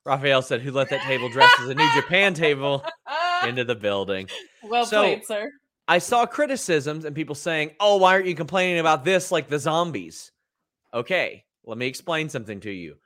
[0.04, 2.84] Raphael said, "Who let that table dress as a New Japan table
[3.46, 4.28] into the building?"
[4.62, 5.52] Well so, played, sir.
[5.88, 9.58] I saw criticisms and people saying, "Oh, why aren't you complaining about this like the
[9.58, 10.32] zombies?"
[10.92, 12.96] Okay, let me explain something to you.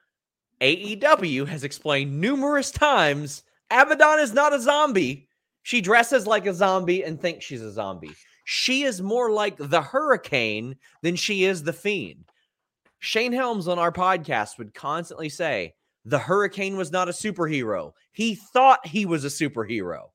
[0.60, 5.25] AEW has explained numerous times Abaddon is not a zombie.
[5.66, 8.12] She dresses like a zombie and thinks she's a zombie.
[8.44, 12.26] She is more like the hurricane than she is the fiend.
[13.00, 15.74] Shane Helms on our podcast would constantly say,
[16.04, 17.94] the hurricane was not a superhero.
[18.12, 20.10] He thought he was a superhero.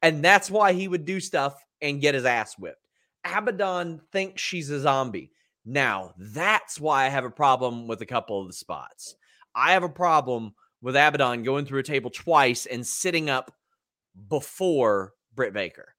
[0.00, 2.88] And that's why he would do stuff and get his ass whipped.
[3.26, 5.32] Abaddon thinks she's a zombie.
[5.66, 9.16] Now, that's why I have a problem with a couple of the spots.
[9.54, 13.52] I have a problem with Abaddon going through a table twice and sitting up
[14.28, 15.94] before Britt Baker.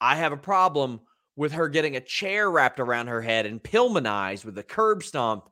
[0.00, 1.00] I have a problem
[1.36, 5.48] with her getting a chair wrapped around her head and Pillmanized with a curb stomp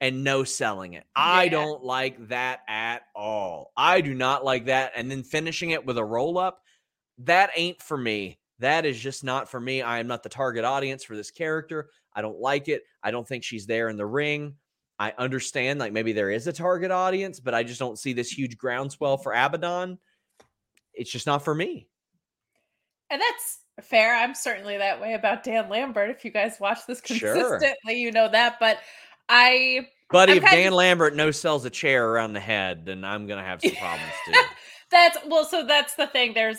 [0.00, 1.04] and no selling it.
[1.16, 1.22] Yeah.
[1.24, 3.72] I don't like that at all.
[3.76, 4.92] I do not like that.
[4.94, 6.62] And then finishing it with a roll up,
[7.18, 8.38] that ain't for me.
[8.60, 9.82] That is just not for me.
[9.82, 11.90] I am not the target audience for this character.
[12.14, 12.82] I don't like it.
[13.02, 14.54] I don't think she's there in the ring.
[15.00, 18.30] I understand, like maybe there is a target audience, but I just don't see this
[18.30, 19.98] huge groundswell for Abaddon
[20.98, 21.86] it's just not for me.
[23.10, 24.14] And that's fair.
[24.14, 26.10] I'm certainly that way about Dan Lambert.
[26.10, 27.94] If you guys watch this consistently, sure.
[27.94, 28.56] you know that.
[28.60, 28.78] But
[29.28, 33.26] I Buddy, if Dan of, Lambert no sells a chair around the head, then I'm
[33.26, 34.32] gonna have some problems too.
[34.90, 36.34] that's well, so that's the thing.
[36.34, 36.58] There's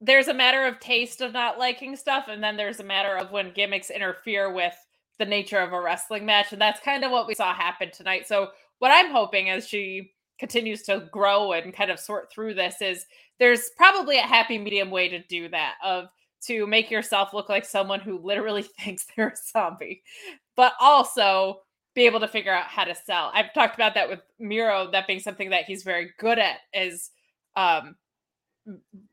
[0.00, 3.30] there's a matter of taste of not liking stuff, and then there's a matter of
[3.30, 4.74] when gimmicks interfere with
[5.18, 6.52] the nature of a wrestling match.
[6.52, 8.28] And that's kind of what we saw happen tonight.
[8.28, 12.80] So what I'm hoping is she continues to grow and kind of sort through this
[12.80, 13.06] is
[13.38, 16.08] there's probably a happy medium way to do that of
[16.42, 20.02] to make yourself look like someone who literally thinks they're a zombie
[20.56, 21.60] but also
[21.94, 23.32] be able to figure out how to sell.
[23.34, 27.10] I've talked about that with miro that being something that he's very good at is
[27.56, 27.96] um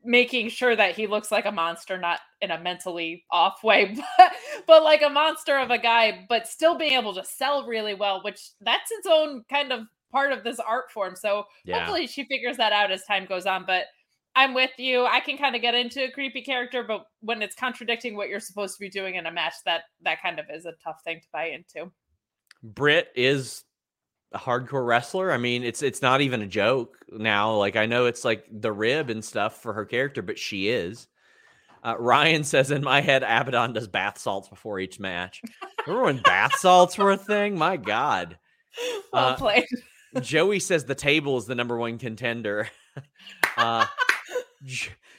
[0.04, 4.32] making sure that he looks like a monster not in a mentally off way but,
[4.66, 8.20] but like a monster of a guy but still being able to sell really well
[8.24, 9.82] which that's its own kind of
[10.14, 11.16] part of this art form.
[11.16, 11.80] So yeah.
[11.80, 13.64] hopefully she figures that out as time goes on.
[13.66, 13.86] But
[14.36, 15.04] I'm with you.
[15.04, 18.40] I can kind of get into a creepy character, but when it's contradicting what you're
[18.40, 21.20] supposed to be doing in a match, that that kind of is a tough thing
[21.20, 21.90] to buy into.
[22.62, 23.64] Britt is
[24.32, 25.32] a hardcore wrestler.
[25.32, 27.54] I mean, it's it's not even a joke now.
[27.54, 31.08] Like I know it's like the rib and stuff for her character, but she is.
[31.82, 35.42] Uh, Ryan says in my head, Abaddon does bath salts before each match.
[35.86, 37.58] Remember when bath salts were a thing?
[37.58, 38.38] My God.
[39.12, 39.66] Well uh, played.
[40.20, 42.68] Joey says the table is the number one contender.
[43.56, 43.86] uh,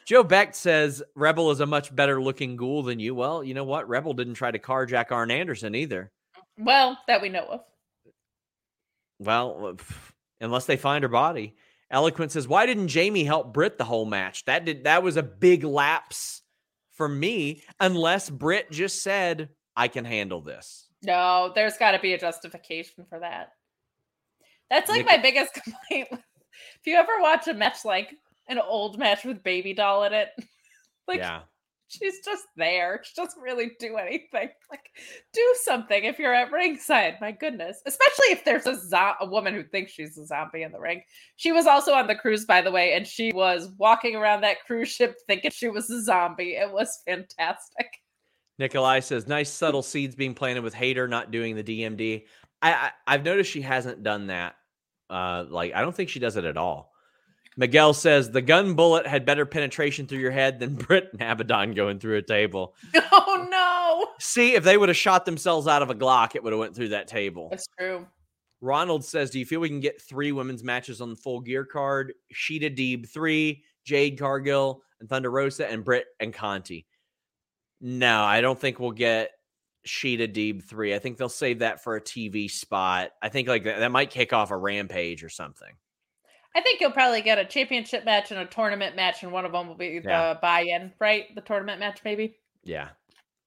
[0.05, 3.15] Joe Beck says Rebel is a much better looking ghoul than you.
[3.15, 3.89] Well, you know what?
[3.89, 6.12] Rebel didn't try to carjack Arn Anderson either.
[6.58, 7.62] Well, that we know of.
[9.19, 9.77] Well,
[10.39, 11.55] unless they find her body.
[11.91, 14.45] Eloquent says, "Why didn't Jamie help Britt the whole match?
[14.45, 16.41] That did that was a big lapse
[16.93, 17.63] for me.
[17.79, 23.05] Unless Britt just said, I can handle this." No, there's got to be a justification
[23.08, 23.53] for that.
[24.69, 26.08] That's like Nick- my biggest complaint.
[26.12, 28.13] if you ever watch a match like
[28.47, 30.30] an old match with baby doll in it,
[31.08, 31.41] like yeah.
[31.88, 33.01] she's just there.
[33.04, 34.49] She doesn't really do anything.
[34.71, 34.89] Like,
[35.34, 37.15] do something if you're at ringside.
[37.21, 40.71] My goodness, especially if there's a zo- a woman who thinks she's a zombie in
[40.71, 41.01] the ring.
[41.36, 44.63] She was also on the cruise, by the way, and she was walking around that
[44.65, 46.56] cruise ship thinking she was a zombie.
[46.56, 47.88] It was fantastic.
[48.58, 52.25] Nikolai says, "Nice subtle seeds being planted with Hayter not doing the DMD."
[52.62, 54.56] I, I have noticed she hasn't done that
[55.10, 56.91] Uh, like I don't think she does it at all.
[57.58, 61.74] Miguel says the gun bullet had better penetration through your head than Britt and Abaddon
[61.74, 62.76] going through a table.
[63.12, 64.08] Oh no!
[64.20, 66.76] See, if they would have shot themselves out of a Glock, it would have went
[66.76, 67.50] through that table.
[67.50, 68.08] That's true.
[68.62, 71.65] Ronald says, "Do you feel we can get three women's matches on the full gear
[71.65, 72.13] card?
[72.34, 76.86] Shida Deeb three, Jade Cargill and Thunder Rosa, and Britt and Conti.
[77.82, 79.32] No, I don't think we'll get
[79.88, 80.93] Shida Deeb three.
[80.95, 83.12] I think they'll save that for a TV spot.
[83.21, 85.71] I think like that, that might kick off a rampage or something.
[86.56, 89.52] I think you'll probably get a championship match and a tournament match, and one of
[89.52, 90.34] them will be the Yeah.
[90.41, 91.26] buy-in, right?
[91.36, 92.38] The tournament match, maybe.
[92.63, 92.89] Yeah.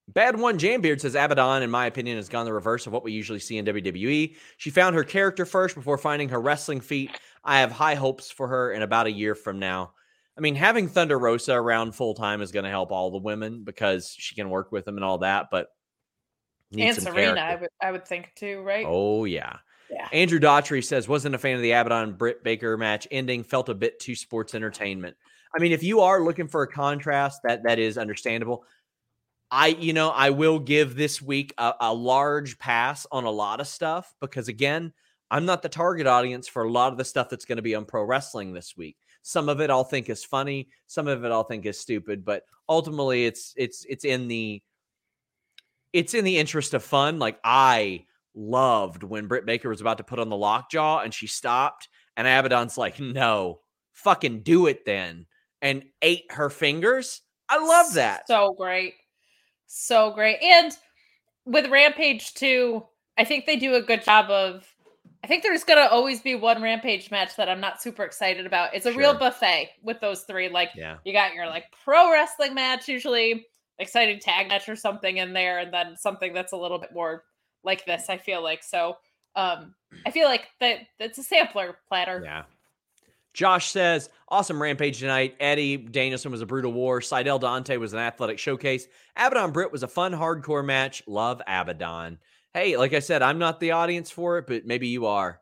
[0.07, 3.11] Bad one Jambeard says Abaddon, in my opinion, has gone the reverse of what we
[3.11, 4.35] usually see in WWE.
[4.57, 7.11] She found her character first before finding her wrestling feet.
[7.43, 9.93] I have high hopes for her in about a year from now.
[10.37, 13.63] I mean, having Thunder Rosa around full time is going to help all the women
[13.63, 15.47] because she can work with them and all that.
[15.51, 15.67] But
[16.77, 18.85] and Serena, I would, I would think too, right?
[18.87, 19.57] Oh yeah.
[19.89, 20.07] Yeah.
[20.13, 23.43] Andrew Daughtry says wasn't a fan of the Abaddon Britt Baker match ending.
[23.43, 25.15] Felt a bit too sports entertainment.
[25.55, 28.63] I mean, if you are looking for a contrast, that that is understandable.
[29.51, 33.59] I, you know, I will give this week a, a large pass on a lot
[33.59, 34.93] of stuff because again,
[35.31, 37.73] I'm not the target audience for a lot of the stuff that's going to be
[37.73, 38.97] on pro wrestling this week.
[39.23, 42.43] Some of it I'll think is funny, some of it I'll think is stupid, but
[42.67, 44.61] ultimately it's it's it's in the
[45.93, 47.19] it's in the interest of fun.
[47.19, 51.27] Like I loved when Britt Baker was about to put on the lockjaw and she
[51.27, 53.61] stopped, and Abaddon's like, "No,
[53.93, 55.25] fucking do it then,"
[55.61, 57.21] and ate her fingers.
[57.49, 58.27] I love that.
[58.27, 58.93] So great.
[59.67, 60.41] So great.
[60.41, 60.75] And
[61.45, 62.83] with Rampage 2,
[63.17, 64.65] I think they do a good job of
[65.23, 68.73] I think there's gonna always be one Rampage match that I'm not super excited about.
[68.73, 70.47] It's a real buffet with those three.
[70.47, 73.45] Like yeah, you got your like pro wrestling match, usually
[73.79, 77.23] exciting tag match or something in there, and then something that's a little bit more
[77.63, 78.05] like this.
[78.09, 78.97] I feel like so.
[79.35, 79.73] Um,
[80.05, 82.21] I feel like that it's a sampler platter.
[82.23, 82.43] yeah.
[83.33, 85.35] Josh says, awesome rampage tonight.
[85.39, 86.99] Eddie Danielson was a brutal war.
[86.99, 88.87] Sydal Dante was an athletic showcase.
[89.15, 91.03] Abaddon Britt was a fun, hardcore match.
[91.07, 92.17] Love Abaddon.
[92.53, 95.39] Hey, like I said, I'm not the audience for it, but maybe you are.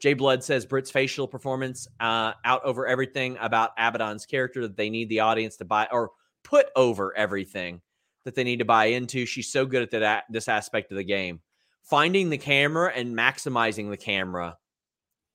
[0.00, 4.90] Jay Blood says Britt's facial performance uh, out over everything about Abaddon's character that they
[4.90, 6.10] need the audience to buy or
[6.44, 7.80] put over everything
[8.24, 9.26] that they need to buy into.
[9.26, 11.40] She's so good at that this aspect of the game.
[11.82, 14.56] Finding the camera and maximizing the camera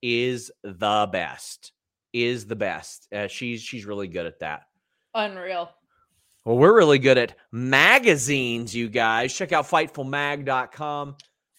[0.02, 1.72] is the best.
[2.14, 3.08] Is the best.
[3.14, 4.64] Uh, she's she's really good at that.
[5.14, 5.70] Unreal.
[6.46, 9.34] Well, we're really good at magazines, you guys.
[9.34, 11.16] Check out fightfulmag.com.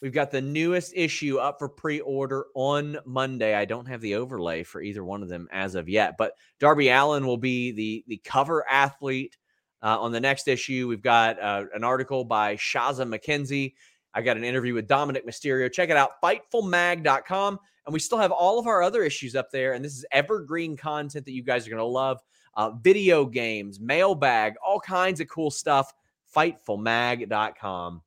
[0.06, 3.56] We've got the newest issue up for pre order on Monday.
[3.56, 6.90] I don't have the overlay for either one of them as of yet, but Darby
[6.90, 9.36] Allin will be the, the cover athlete
[9.82, 10.86] uh, on the next issue.
[10.86, 13.74] We've got uh, an article by Shazza McKenzie.
[14.14, 15.72] I got an interview with Dominik Mysterio.
[15.72, 17.58] Check it out, fightfulmag.com.
[17.86, 19.72] And we still have all of our other issues up there.
[19.72, 22.20] And this is evergreen content that you guys are going to love
[22.54, 25.92] uh, video games, mailbag, all kinds of cool stuff.
[26.32, 28.02] Fightfulmag.com.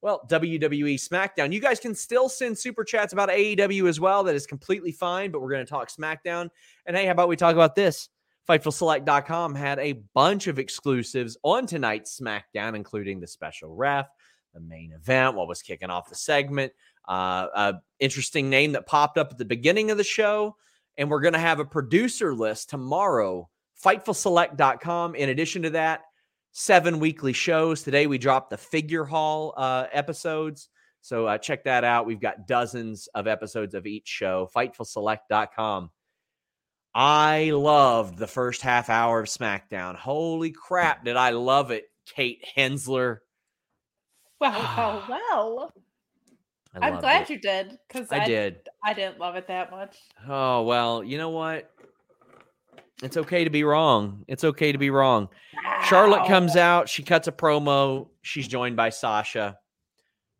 [0.00, 1.52] Well, WWE SmackDown.
[1.52, 4.22] You guys can still send super chats about AEW as well.
[4.22, 6.50] That is completely fine, but we're going to talk SmackDown.
[6.86, 8.08] And hey, how about we talk about this?
[8.48, 14.08] FightfulSelect.com had a bunch of exclusives on tonight's SmackDown, including the special ref,
[14.54, 16.72] the main event, what was kicking off the segment,
[17.08, 20.56] uh, a interesting name that popped up at the beginning of the show.
[20.96, 23.48] And we're going to have a producer list tomorrow,
[23.84, 25.14] FightfulSelect.com.
[25.14, 26.02] In addition to that,
[26.52, 27.82] seven weekly shows.
[27.82, 30.68] Today we dropped the Figure Hall uh, episodes.
[31.00, 32.06] So uh, check that out.
[32.06, 35.90] We've got dozens of episodes of each show, FightfulSelect.com.
[36.94, 39.94] I loved the first half hour of SmackDown.
[39.94, 43.22] Holy crap, did I love it, Kate Hensler.
[44.40, 45.72] Well, well, well.
[46.74, 47.30] I I'm glad it.
[47.30, 48.60] you did because I did.
[48.84, 49.96] I didn't love it that much.
[50.28, 51.70] Oh, well, you know what?
[53.02, 54.24] It's okay to be wrong.
[54.26, 55.28] It's okay to be wrong.
[55.84, 56.88] Charlotte comes out.
[56.88, 58.08] She cuts a promo.
[58.22, 59.56] She's joined by Sasha.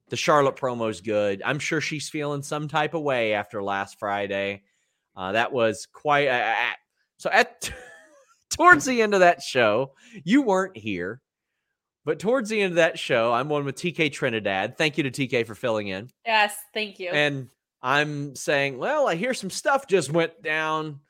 [0.09, 1.43] The Charlotte promo's good.
[1.45, 4.63] I'm sure she's feeling some type of way after last Friday.
[5.17, 6.29] Uh, that was quite.
[6.29, 6.55] Uh,
[7.19, 7.71] so at
[8.51, 9.93] towards the end of that show,
[10.25, 11.21] you weren't here,
[12.05, 14.79] but towards the end of that show, I'm one with TK Trinidad.
[14.79, 16.11] Thank you to TK for filling in.
[16.25, 17.11] Yes, thank you.
[17.11, 17.49] And
[17.83, 21.01] I'm saying, well, I hear some stuff just went down.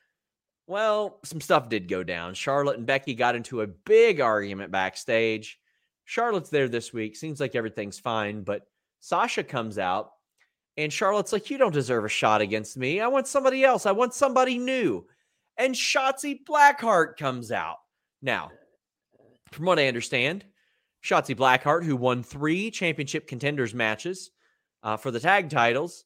[0.68, 2.34] Well, some stuff did go down.
[2.34, 5.58] Charlotte and Becky got into a big argument backstage.
[6.04, 7.16] Charlotte's there this week.
[7.16, 8.66] Seems like everything's fine, but
[9.00, 10.10] Sasha comes out
[10.76, 13.00] and Charlotte's like, You don't deserve a shot against me.
[13.00, 13.86] I want somebody else.
[13.86, 15.06] I want somebody new.
[15.56, 17.78] And Shotzi Blackheart comes out.
[18.20, 18.50] Now,
[19.52, 20.44] from what I understand,
[21.02, 24.32] Shotzi Blackheart, who won three championship contenders matches
[24.82, 26.04] uh, for the tag titles,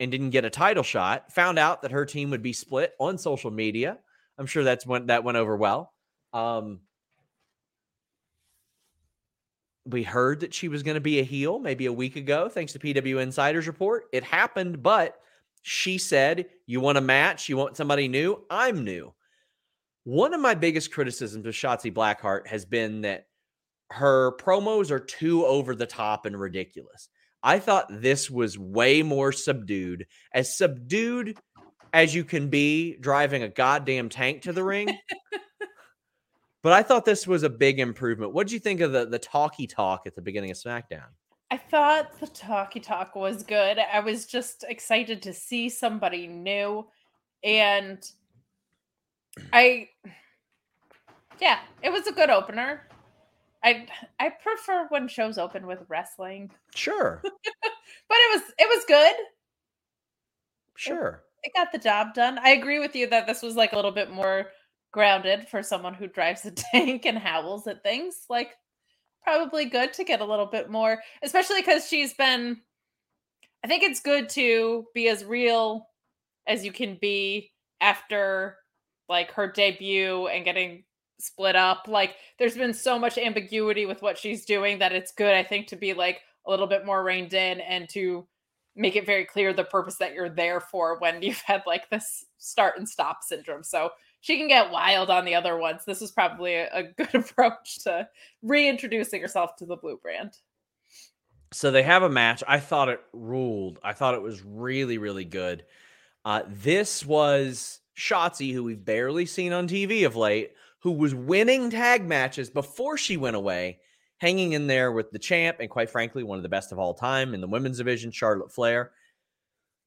[0.00, 1.32] and didn't get a title shot.
[1.32, 3.98] Found out that her team would be split on social media.
[4.38, 5.92] I'm sure that's when that went over well.
[6.32, 6.80] Um,
[9.86, 12.72] we heard that she was going to be a heel maybe a week ago, thanks
[12.72, 14.04] to PW Insider's report.
[14.12, 15.16] It happened, but
[15.62, 17.48] she said, You want a match?
[17.48, 18.44] You want somebody new?
[18.50, 19.14] I'm new.
[20.04, 23.26] One of my biggest criticisms of Shotzi Blackheart has been that
[23.90, 27.08] her promos are too over the top and ridiculous.
[27.42, 31.38] I thought this was way more subdued, as subdued
[31.92, 34.88] as you can be driving a goddamn tank to the ring.
[36.62, 38.32] but I thought this was a big improvement.
[38.32, 41.06] What did you think of the the talky talk at the beginning of SmackDown?
[41.50, 43.78] I thought the talky talk was good.
[43.78, 46.86] I was just excited to see somebody new.
[47.44, 48.04] And
[49.52, 49.88] I
[51.40, 52.85] yeah, it was a good opener.
[53.66, 53.86] I
[54.20, 56.52] I prefer when shows open with wrestling.
[56.74, 57.20] Sure.
[57.24, 57.32] but
[58.10, 59.14] it was it was good.
[60.76, 61.24] Sure.
[61.42, 62.38] It, it got the job done.
[62.38, 64.46] I agree with you that this was like a little bit more
[64.92, 68.14] grounded for someone who drives a tank and howls at things.
[68.30, 68.50] Like
[69.24, 72.58] probably good to get a little bit more, especially because she's been.
[73.64, 75.88] I think it's good to be as real
[76.46, 77.50] as you can be
[77.80, 78.58] after
[79.08, 80.84] like her debut and getting
[81.18, 81.86] split up.
[81.88, 85.68] Like there's been so much ambiguity with what she's doing that it's good, I think,
[85.68, 88.26] to be like a little bit more reined in and to
[88.74, 92.26] make it very clear the purpose that you're there for when you've had like this
[92.38, 93.62] start and stop syndrome.
[93.62, 93.90] So
[94.20, 95.82] she can get wild on the other ones.
[95.86, 98.08] This is probably a, a good approach to
[98.42, 100.36] reintroducing herself to the blue brand.
[101.52, 102.42] So they have a match.
[102.46, 103.78] I thought it ruled.
[103.82, 105.64] I thought it was really, really good.
[106.24, 110.52] Uh, this was Shotzi, who we've barely seen on TV of late,
[110.86, 113.80] who was winning tag matches before she went away,
[114.18, 116.94] hanging in there with the champ and, quite frankly, one of the best of all
[116.94, 118.92] time in the women's division, Charlotte Flair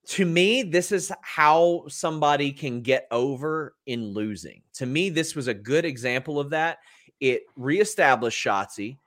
[0.10, 4.62] to me, this is how somebody can get over in losing.
[4.74, 6.80] To me, this was a good example of that.
[7.20, 8.98] It reestablished Shotzi.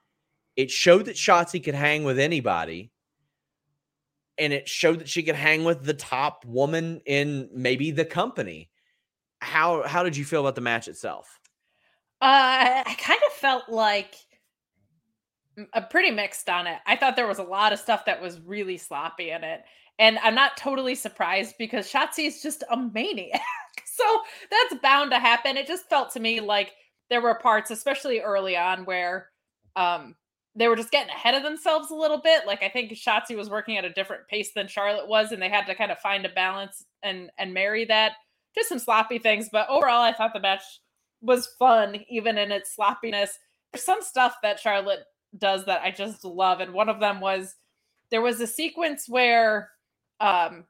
[0.55, 2.93] It showed that Shotzi could hang with anybody.
[4.39, 8.71] And it showed that she could hang with the top woman in maybe the company.
[9.41, 11.41] How how did you feel about the match itself?
[12.23, 14.15] Uh, I kind of felt like
[15.73, 16.79] a pretty mixed on it.
[16.87, 19.63] I thought there was a lot of stuff that was really sloppy in it.
[19.99, 23.41] And I'm not totally surprised because Shotzi is just a maniac.
[23.85, 24.05] so
[24.53, 25.57] that's bound to happen.
[25.57, 26.73] It just felt to me like
[27.11, 29.29] there were parts, especially early on, where
[29.75, 30.15] um
[30.55, 32.47] they were just getting ahead of themselves a little bit.
[32.47, 35.49] Like I think Shotzi was working at a different pace than Charlotte was, and they
[35.49, 38.13] had to kind of find a balance and and marry that.
[38.55, 40.63] Just some sloppy things, but overall, I thought the match
[41.23, 43.39] was fun, even in its sloppiness.
[43.73, 45.05] There's some stuff that Charlotte
[45.39, 47.55] does that I just love, and one of them was
[48.11, 49.71] there was a sequence where
[50.21, 50.65] um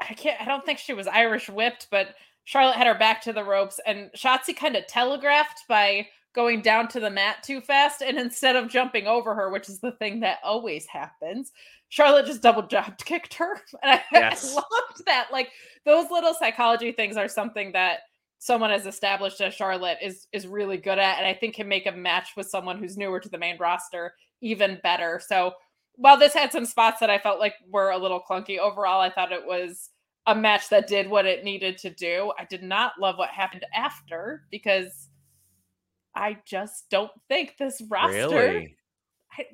[0.00, 2.14] I can't I don't think she was Irish whipped, but
[2.44, 6.88] Charlotte had her back to the ropes and Shotzi kind of telegraphed by going down
[6.88, 10.20] to the mat too fast and instead of jumping over her, which is the thing
[10.20, 11.52] that always happens,
[11.90, 13.60] Charlotte just double drop kicked her.
[13.82, 14.50] And I, yes.
[14.50, 15.28] I loved that.
[15.30, 15.50] Like
[15.84, 18.00] those little psychology things are something that
[18.42, 21.86] someone as established as Charlotte is is really good at and I think can make
[21.86, 25.20] a match with someone who's newer to the main roster even better.
[25.24, 25.52] So
[25.94, 29.10] while this had some spots that I felt like were a little clunky, overall, I
[29.10, 29.90] thought it was
[30.26, 32.32] a match that did what it needed to do.
[32.36, 35.08] I did not love what happened after because
[36.16, 38.28] I just don't think this roster.
[38.28, 38.76] Really?
[39.38, 39.44] I,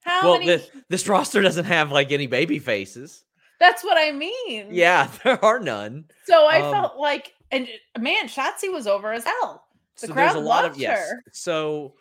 [0.00, 0.46] how well, many...
[0.46, 3.24] this, this roster doesn't have like any baby faces.
[3.58, 4.66] That's what I mean.
[4.70, 6.04] Yeah, there are none.
[6.26, 9.64] So I um, felt like, and uh, man, Shotzi was over as hell.
[10.00, 11.10] The so crowd loved of, yes.
[11.10, 11.22] her.
[11.32, 11.94] So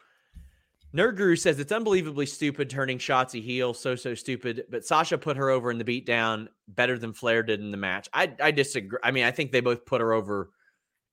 [0.96, 4.66] Nerd Guru says it's unbelievably stupid turning Shotzi heel, so so stupid.
[4.70, 8.10] But Sasha put her over in the beatdown better than Flair did in the match.
[8.14, 9.00] I I disagree.
[9.04, 10.50] I mean, I think they both put her over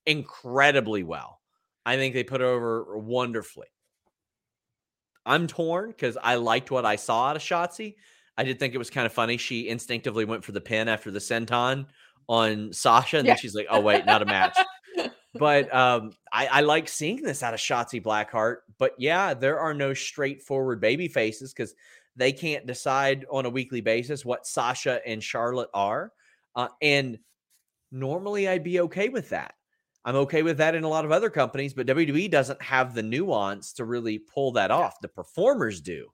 [0.06, 1.40] incredibly well.
[1.84, 3.68] I think they put her over wonderfully.
[5.26, 7.96] I'm torn because I liked what I saw out of Shotzi.
[8.36, 9.36] I did think it was kind of funny.
[9.36, 11.86] She instinctively went for the pin after the senton
[12.28, 13.34] on Sasha, and yeah.
[13.34, 14.56] then she's like, "Oh wait, not a match."
[15.34, 18.58] but um, I, I, like seeing this out of Shotzi Blackheart.
[18.78, 21.74] But yeah, there are no straightforward baby faces because
[22.16, 26.12] they can't decide on a weekly basis what Sasha and Charlotte are.
[26.54, 27.18] Uh, and
[27.92, 29.54] normally I'd be okay with that.
[30.04, 33.02] I'm okay with that in a lot of other companies, but WWE doesn't have the
[33.02, 35.00] nuance to really pull that off.
[35.00, 36.08] The performers do.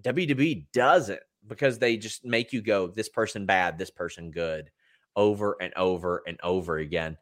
[0.00, 4.70] WWE doesn't because they just make you go, this person bad, this person good,
[5.16, 7.16] over and over and over again.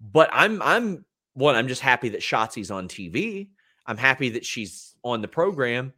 [0.00, 3.48] But I'm I'm one, I'm just happy that Shotzi's on TV.
[3.86, 5.92] I'm happy that she's on the program.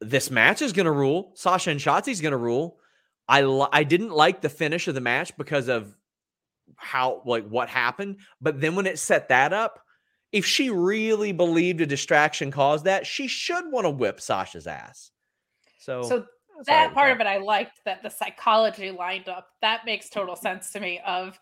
[0.00, 1.32] This match is gonna rule.
[1.34, 2.78] Sasha and Shotzi's gonna rule.
[3.28, 5.94] I I didn't like the finish of the match because of
[6.76, 9.80] how like what happened, but then when it set that up,
[10.32, 15.12] if she really believed a distraction caused that, she should want to whip Sasha's ass.
[15.78, 16.26] So, so
[16.66, 19.48] that part of it I liked that the psychology lined up.
[19.62, 21.00] That makes total sense to me.
[21.06, 21.38] Of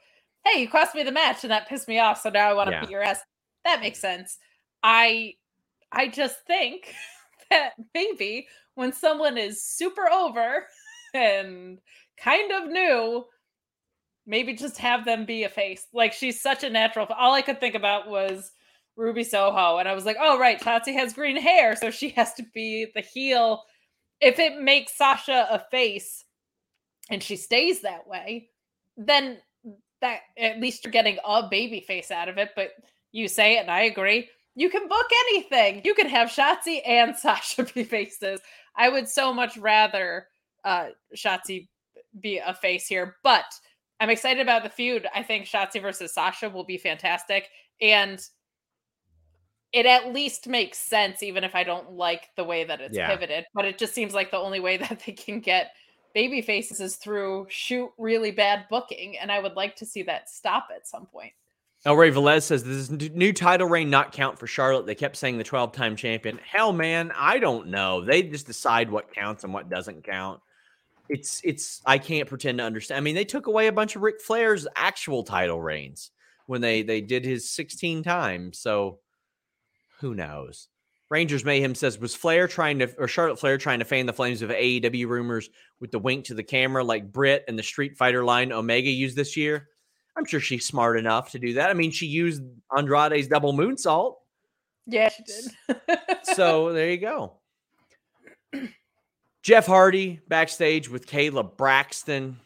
[0.46, 2.68] hey, you cost me the match and that pissed me off, so now I want
[2.68, 2.80] to Yeah.
[2.80, 3.20] beat your ass.
[3.64, 4.38] That makes sense.
[4.82, 5.34] I
[5.92, 6.94] I just think
[7.50, 10.66] that maybe when someone is super over
[11.14, 11.78] and
[12.16, 13.24] kind of new,
[14.26, 15.86] maybe just have them be a face.
[15.92, 17.06] Like she's such a natural.
[17.16, 18.52] All I could think about was
[18.96, 22.34] Ruby Soho, and I was like, oh right, Shotzi has green hair, so she has
[22.34, 23.62] to be the heel.
[24.22, 26.24] If it makes Sasha a face,
[27.10, 28.48] and she stays that way,
[28.96, 29.38] then
[30.00, 32.50] that at least you're getting a baby face out of it.
[32.56, 32.70] But
[33.10, 34.28] you say it, and I agree.
[34.54, 35.82] You can book anything.
[35.84, 38.40] You can have Shotzi and Sasha be faces.
[38.76, 40.28] I would so much rather
[40.64, 41.68] uh Shotzi
[42.20, 43.44] be a face here, but
[44.00, 45.06] I'm excited about the feud.
[45.14, 47.48] I think Shotzi versus Sasha will be fantastic.
[47.80, 48.24] And
[49.72, 53.08] it at least makes sense, even if I don't like the way that it's Yeah.
[53.08, 53.46] pivoted.
[53.54, 55.72] But it just seems like the only way that they can get
[56.14, 59.16] baby faces is through shoot really bad booking.
[59.18, 61.32] And I would like to see that stop at some point.
[61.84, 64.86] Oh, El Rey Velez says this n- new title reign not count for Charlotte.
[64.86, 66.38] They kept saying the 12 time champion.
[66.46, 68.02] Hell, man, I don't know.
[68.02, 70.40] They just decide what counts and what doesn't count.
[71.08, 72.98] It's it's I can't pretend to understand.
[72.98, 76.10] I mean, they took away a bunch of Ric Flair's actual title reigns
[76.46, 78.58] when they they did his 16 times.
[78.60, 79.00] So
[80.02, 80.68] who knows?
[81.08, 84.42] Rangers Mayhem says was Flair trying to or Charlotte Flair trying to fan the flames
[84.42, 85.48] of AEW rumors
[85.80, 89.16] with the wink to the camera like Britt and the Street Fighter line Omega used
[89.16, 89.68] this year?
[90.16, 91.70] I'm sure she's smart enough to do that.
[91.70, 92.42] I mean, she used
[92.76, 94.14] Andrade's double moonsault.
[94.86, 95.78] Yeah, she did.
[96.34, 97.34] So there you go.
[99.42, 102.38] Jeff Hardy backstage with Kayla Braxton,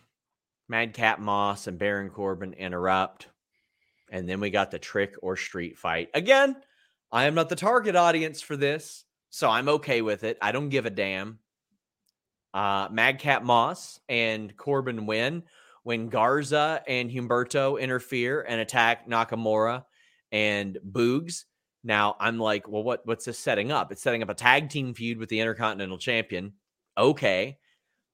[0.69, 3.29] Madcap Moss, and Baron Corbin interrupt.
[4.11, 6.09] And then we got the trick or street fight.
[6.15, 6.57] Again,
[7.17, 10.37] I am not the target audience for this, so I'm okay with it.
[10.43, 11.39] I don't give a damn.
[12.53, 15.45] Uh, Madcap Moss and Corbin win
[15.83, 19.85] when Garza and Humberto interfere and attack Nakamura
[20.31, 21.45] and Boogs.
[21.83, 23.91] Now I'm like, well, what what's this setting up?
[23.91, 26.53] It's setting up a tag team feud with the Intercontinental Champion.
[26.99, 27.57] Okay.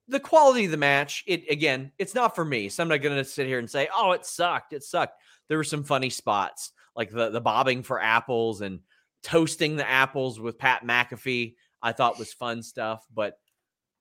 [0.06, 2.68] The quality of the match, it again, it's not for me.
[2.68, 4.72] So I'm not gonna sit here and say, oh, it sucked.
[4.72, 5.20] It sucked.
[5.48, 8.78] There were some funny spots, like the the bobbing for apples and
[9.22, 11.54] toasting the apples with Pat McAfee.
[11.82, 13.38] I thought was fun stuff, but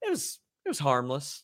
[0.01, 1.43] it was it was harmless.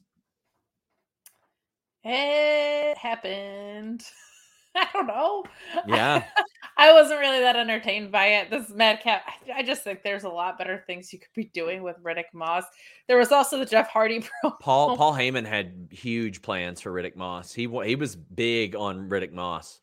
[2.04, 4.04] it happened.
[4.76, 5.44] I don't know.
[5.88, 6.24] Yeah.
[6.78, 8.52] I wasn't really that entertained by it.
[8.52, 9.24] This madcap.
[9.28, 12.32] I, I just think there's a lot better things you could be doing with Riddick
[12.34, 12.66] Moss.
[13.08, 14.60] There was also the Jeff Hardy promo.
[14.60, 17.52] Paul Paul Heyman had huge plans for Riddick Moss.
[17.52, 19.80] He he was big on Riddick Moss.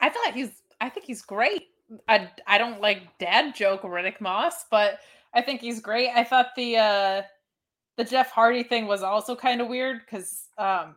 [0.00, 0.50] I thought he's.
[0.80, 1.71] I think he's great.
[2.08, 5.00] I I don't like dad joke Riddick Moss, but
[5.34, 6.10] I think he's great.
[6.10, 7.22] I thought the uh
[7.96, 10.96] the Jeff Hardy thing was also kind of weird because um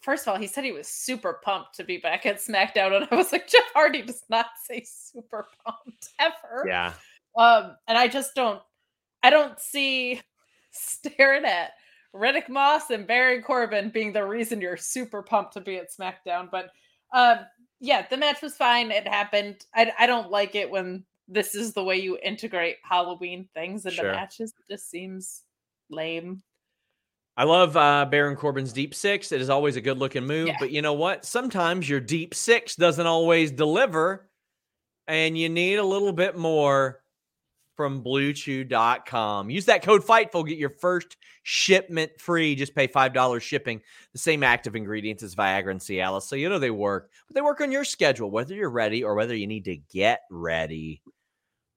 [0.00, 3.08] first of all he said he was super pumped to be back at SmackDown, and
[3.10, 6.64] I was like Jeff Hardy does not say super pumped ever.
[6.66, 6.92] Yeah.
[7.36, 8.60] Um, and I just don't,
[9.22, 10.20] I don't see
[10.72, 11.72] staring at
[12.14, 16.50] Riddick Moss and Baron Corbin being the reason you're super pumped to be at SmackDown.
[16.50, 16.70] But
[17.12, 17.38] um,
[17.80, 18.90] yeah, the match was fine.
[18.90, 19.64] It happened.
[19.74, 23.96] I, I don't like it when this is the way you integrate Halloween things into
[23.96, 24.12] Sure.
[24.12, 24.52] matches.
[24.58, 25.42] It just seems
[25.88, 26.42] lame.
[27.36, 29.32] I love uh, Baron Corbin's deep six.
[29.32, 30.56] It is always a good looking move, Yeah.
[30.60, 31.24] but you know what?
[31.24, 34.28] Sometimes your deep six doesn't always deliver,
[35.06, 36.99] and you need a little bit more
[37.80, 39.48] from BlueChew.com.
[39.48, 42.54] Use that code FIGHTFUL, get your first shipment free.
[42.54, 43.80] Just pay five dollars shipping.
[44.12, 47.10] The same active ingredients as Viagra and Cialis, so you know they work.
[47.26, 50.20] But they work on your schedule, whether you're ready or whether you need to get
[50.30, 51.00] ready.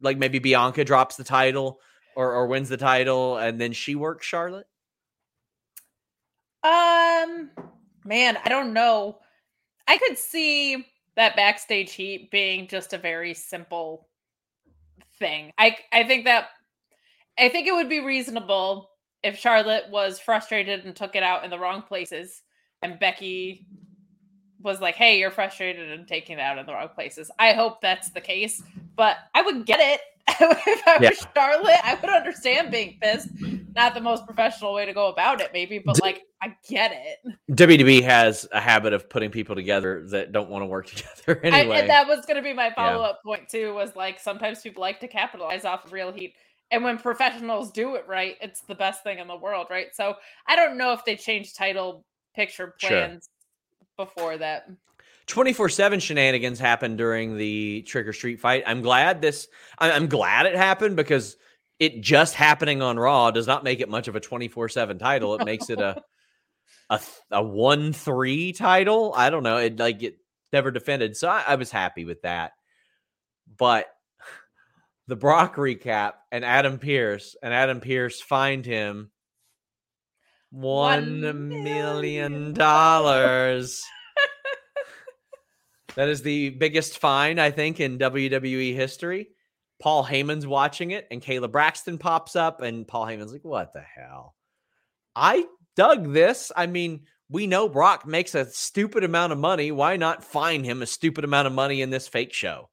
[0.00, 1.80] like maybe Bianca drops the title
[2.16, 4.66] or or wins the title and then she works Charlotte?
[6.62, 7.50] Um,
[8.04, 9.18] man, I don't know.
[9.86, 10.86] I could see
[11.16, 14.08] that backstage heat being just a very simple
[15.24, 15.52] thing.
[15.58, 16.48] I I think that
[17.38, 18.90] I think it would be reasonable
[19.22, 22.42] if Charlotte was frustrated and took it out in the wrong places,
[22.82, 23.66] and Becky
[24.60, 27.80] was like, "Hey, you're frustrated and taking it out in the wrong places." I hope
[27.80, 28.62] that's the case,
[28.96, 31.08] but I would get it if I Yeah.
[31.10, 31.80] was Charlotte.
[31.84, 33.28] I would understand being pissed.
[33.74, 37.34] Not the most professional way to go about it, maybe, but like I get it.
[37.52, 41.48] WWE has a habit of putting people together that don't want to work together I-
[41.58, 41.80] anyway.
[41.80, 43.74] and that was going to be my follow up point too.
[43.74, 46.34] Was like sometimes people like to capitalize off of real heat,
[46.70, 49.88] and when professionals do it right, it's the best thing in the world, right?
[49.94, 50.14] So
[50.46, 52.04] I don't know if they changed title
[52.36, 52.90] picture Sure.
[52.90, 53.28] plans
[53.96, 54.68] before that.
[55.26, 58.62] 24 7 shenanigans happened during the Trick or Street fight.
[58.66, 59.48] I'm glad this,
[59.78, 61.36] I'm glad it happened because
[61.78, 65.34] it just happening on Raw does not make it much of a 24 7 title.
[65.34, 66.02] It makes it a,
[66.90, 67.00] a,
[67.30, 69.12] a 1 3 title.
[69.16, 69.56] I don't know.
[69.58, 70.18] It like it
[70.52, 71.16] never defended.
[71.16, 72.52] So I, I was happy with that.
[73.58, 73.86] But
[75.08, 79.10] the Brock recap and Adam Pearce and Adam Pearce find him
[80.50, 83.82] One one million million dollars.
[85.96, 89.28] that is the biggest fine, I think, in WWE history.
[89.80, 93.80] Paul Heyman's watching it, and Kayla Braxton pops up, and Paul Heyman's like, What the
[93.82, 94.34] hell?
[95.16, 95.44] I
[95.76, 96.50] dug this.
[96.56, 99.72] I mean, we know Brock makes a stupid amount of money.
[99.72, 102.68] Why not fine him a stupid amount of money in this fake show?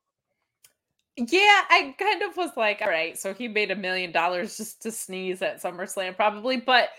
[1.18, 4.82] Yeah, I kind of was like, all right, so he made a million dollars just
[4.84, 6.90] to sneeze at SummerSlam, probably, but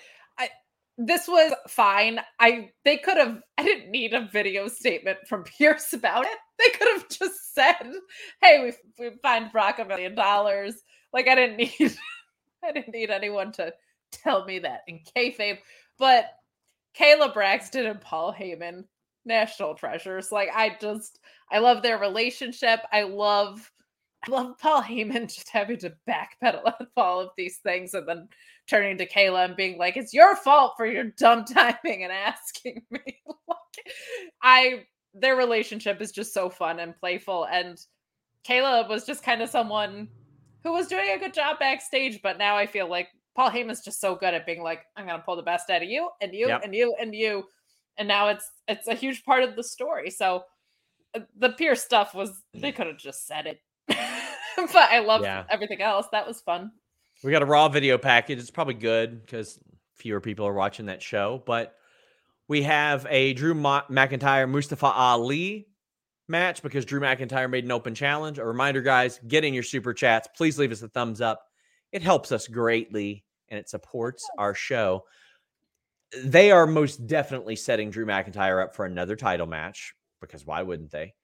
[0.98, 2.20] this was fine.
[2.38, 6.38] I they could have I didn't need a video statement from Pearce about it.
[6.58, 7.92] They could have just said,
[8.42, 10.76] hey, we we fined Brock a million dollars.
[11.12, 11.96] Like I didn't need
[12.64, 13.72] I didn't need anyone to
[14.12, 15.58] tell me that in kayfabe.
[15.98, 16.26] But
[16.98, 18.84] Kayla Braxton and Paul Heyman,
[19.24, 20.30] national treasures.
[20.30, 21.18] Like I just
[21.50, 22.80] I love their relationship.
[22.92, 23.70] I love
[24.26, 28.28] I love Paul Heyman just having to backpedal on all of these things and then
[28.68, 32.82] turning to Kayla and being like, "It's your fault for your dumb timing and asking
[32.90, 33.00] me."
[33.48, 33.86] like,
[34.42, 34.84] I
[35.14, 37.78] their relationship is just so fun and playful, and
[38.46, 40.08] Kayla was just kind of someone
[40.62, 44.00] who was doing a good job backstage, but now I feel like Paul Heyman's just
[44.00, 46.48] so good at being like, "I'm gonna pull the best out of you and you
[46.48, 46.60] Yep.
[46.64, 47.44] and you and you,"
[47.98, 50.10] and now it's it's a huge part of the story.
[50.10, 50.44] So
[51.14, 53.60] uh, the Pearce stuff was they could have just said it.
[53.88, 55.44] but I love Yeah.
[55.50, 56.06] everything else.
[56.12, 56.72] That was fun.
[57.22, 58.38] We got a raw video package.
[58.38, 59.58] It's probably good because
[59.94, 61.42] fewer people are watching that show.
[61.46, 61.74] But
[62.48, 65.68] we have a Drew Ma- McIntyre Mustafa Ali
[66.28, 68.38] match because Drew McIntyre made an open challenge.
[68.38, 70.28] A reminder, guys, get in your super chats.
[70.36, 71.42] Please leave us a thumbs up.
[71.92, 75.04] It helps us greatly and it supports our show.
[76.24, 80.90] They are most definitely setting Drew McIntyre up for another title match because why wouldn't
[80.90, 81.14] they?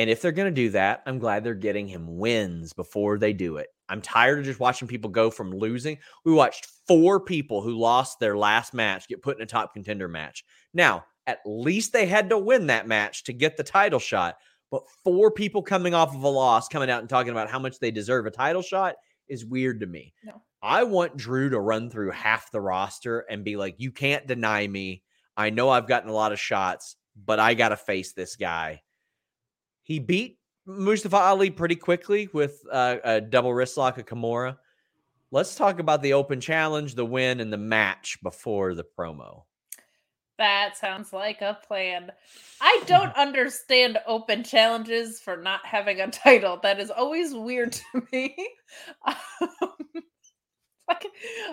[0.00, 3.34] And if they're going to do that, I'm glad they're getting him wins before they
[3.34, 3.68] do it.
[3.86, 5.98] I'm tired of just watching people go from losing.
[6.24, 10.08] We watched four people who lost their last match get put in a top contender
[10.08, 10.42] match.
[10.72, 14.36] Now, at least they had to win that match to get the title shot.
[14.70, 17.78] But four people coming off of a loss coming out and talking about how much
[17.78, 18.94] they deserve a title shot
[19.28, 20.14] is weird to me.
[20.24, 20.40] No.
[20.62, 24.66] I want Drew to run through half the roster and be like, you can't deny
[24.66, 25.02] me.
[25.36, 28.80] I know I've gotten a lot of shots, but I got to face this guy.
[29.90, 34.56] He beat Mustafa Ali pretty quickly with uh, a double wrist lock of Kimura.
[35.32, 39.42] Let's talk about the open challenge, the win, and the match before the promo.
[40.38, 42.12] That sounds like a plan.
[42.60, 46.60] I don't understand open challenges for not having a title.
[46.62, 48.36] That is always weird to me.
[49.04, 49.16] Um,
[50.88, 51.04] like,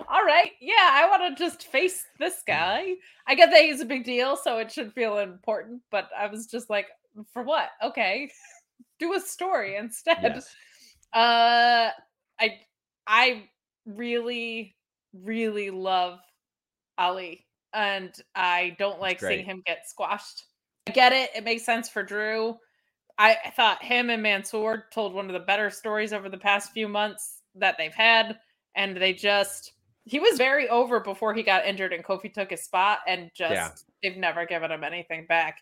[0.08, 2.94] all right, yeah, I want to just face this guy.
[3.26, 5.82] I get that he's a big deal, so it should feel important.
[5.90, 6.86] But I was just like,
[7.34, 7.70] for what?
[7.84, 8.32] Okay,
[9.00, 10.20] do a story instead.
[10.22, 10.56] Yes.
[11.14, 11.92] Uh,
[12.40, 12.60] I
[13.08, 13.44] I
[13.86, 14.76] really
[15.14, 16.20] really love
[16.98, 20.44] Ali, and I don't like seeing him get squashed
[20.88, 21.30] I get it.
[21.36, 22.58] It makes sense for Drew.
[23.18, 26.72] I, I thought him and Mansoor told one of the better stories over the past
[26.72, 28.38] few months that they've had.
[28.76, 32.64] And they just, he was very over before he got injured and Kofi took his
[32.64, 33.70] spot and just, yeah.
[34.04, 35.60] they've never given him anything back.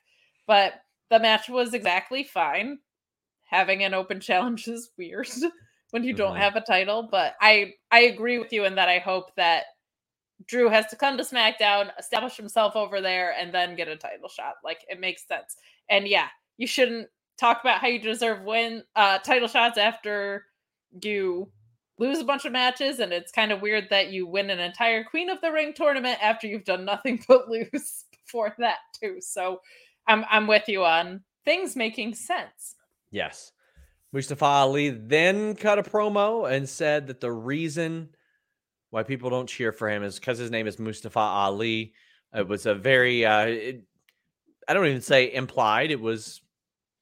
[0.48, 0.74] But
[1.10, 2.80] the match was exactly fine.
[3.46, 5.30] Having an open challenge is weird
[5.92, 6.42] when you don't mm-hmm.
[6.42, 9.66] have a title, but I I agree with you in that I hope that
[10.48, 14.30] Drew has to come to SmackDown, establish himself over there, and then get a title
[14.30, 14.56] shot.
[14.64, 15.56] Like it makes sense.
[15.90, 16.28] And yeah,
[16.58, 20.46] you shouldn't talk about how you deserve win uh title shots after
[21.04, 21.52] you
[21.98, 25.04] lose a bunch of matches and it's kind of weird that you win an entire
[25.04, 29.60] queen of the ring tournament after you've done nothing but lose before that too so
[30.08, 32.76] i'm i'm with you on things making sense
[33.12, 33.52] yes
[34.12, 38.10] mustafa ali then cut a promo and said that the reason
[38.90, 41.94] why people don't cheer for him is because his name is mustafa ali
[42.34, 43.84] it was a very uh it,
[44.68, 46.42] i don't even say implied it was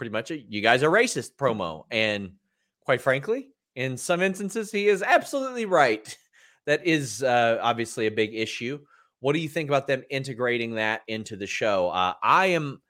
[0.04, 1.86] pretty much a you guys are racist promo.
[1.90, 2.34] And
[2.82, 6.16] quite frankly, in some instances, he is absolutely right.
[6.66, 8.80] That is uh, obviously a big issue.
[9.20, 11.90] What do you think about them integrating that into the show?
[11.90, 12.82] Uh, I am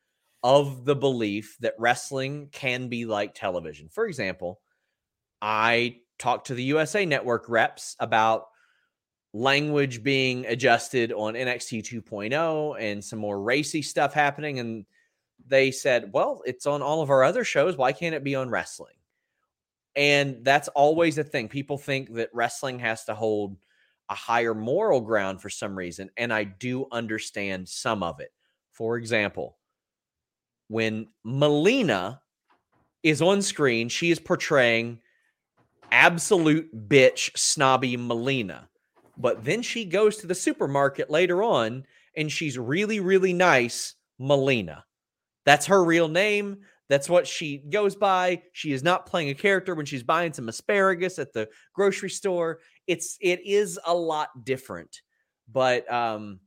[0.43, 3.87] of the belief that wrestling can be like television.
[3.89, 4.59] For example,
[5.41, 8.47] I talked to the USA Network reps about
[9.33, 14.59] language being adjusted on NXT 2.0 and some more racy stuff happening.
[14.59, 14.85] And
[15.47, 17.75] they said, well, it's on all of our other shows.
[17.75, 18.95] Why can't it be on wrestling?
[19.95, 21.47] And that's always a thing.
[21.47, 23.57] People think that wrestling has to hold
[24.09, 26.09] a higher moral ground for some reason.
[26.17, 28.31] And I do understand some of it.
[28.71, 29.57] For example,
[30.73, 32.19] when Melina
[33.03, 34.97] is on screen, she is portraying
[35.91, 38.67] absolute bitch, snobby Melina.
[39.15, 41.85] But then she goes to the supermarket later on
[42.17, 44.83] and she's really, really nice Melina.
[45.45, 46.61] That's her real name.
[46.89, 48.41] That's what she goes by.
[48.53, 52.61] She is not playing a character when she's buying some asparagus at the grocery store.
[52.87, 55.01] It's it is a lot different.
[55.51, 56.39] But um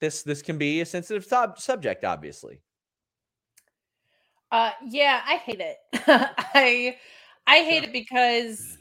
[0.00, 2.62] this this can be a sensitive sub- subject obviously.
[4.52, 5.78] Uh yeah, I hate it.
[6.06, 6.96] I
[7.46, 8.78] I hate it because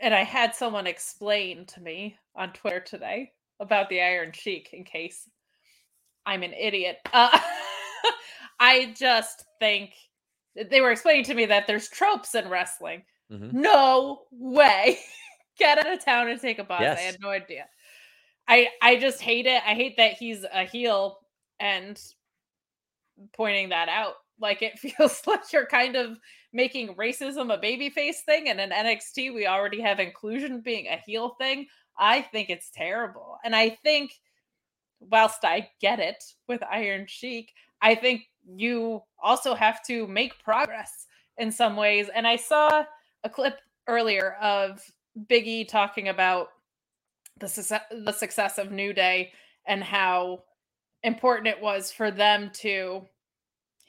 [0.00, 4.84] and I had someone explain to me on Twitter today about the Iron Sheik in
[4.84, 5.28] case
[6.26, 6.98] I'm an idiot.
[7.12, 7.36] Uh,
[8.60, 9.94] I just think
[10.70, 13.02] they were explaining to me that there's tropes in wrestling.
[13.32, 13.60] Mm-hmm.
[13.60, 14.98] No way.
[15.58, 16.80] Get out of town and take a bus.
[16.82, 16.98] Yes.
[16.98, 17.66] I had no idea.
[18.46, 19.62] I I just hate it.
[19.66, 21.18] I hate that he's a heel
[21.58, 22.00] and
[23.34, 24.14] pointing that out.
[24.40, 26.18] Like it feels like you're kind of
[26.52, 31.36] making racism a babyface thing, and in NXT we already have inclusion being a heel
[31.38, 31.66] thing.
[31.98, 34.12] I think it's terrible, and I think
[35.00, 38.22] whilst I get it with Iron Sheik, I think
[38.56, 42.08] you also have to make progress in some ways.
[42.14, 42.84] And I saw
[43.24, 44.82] a clip earlier of
[45.30, 46.48] Biggie talking about
[47.38, 49.32] the success, the success of New Day
[49.66, 50.42] and how
[51.02, 53.06] important it was for them to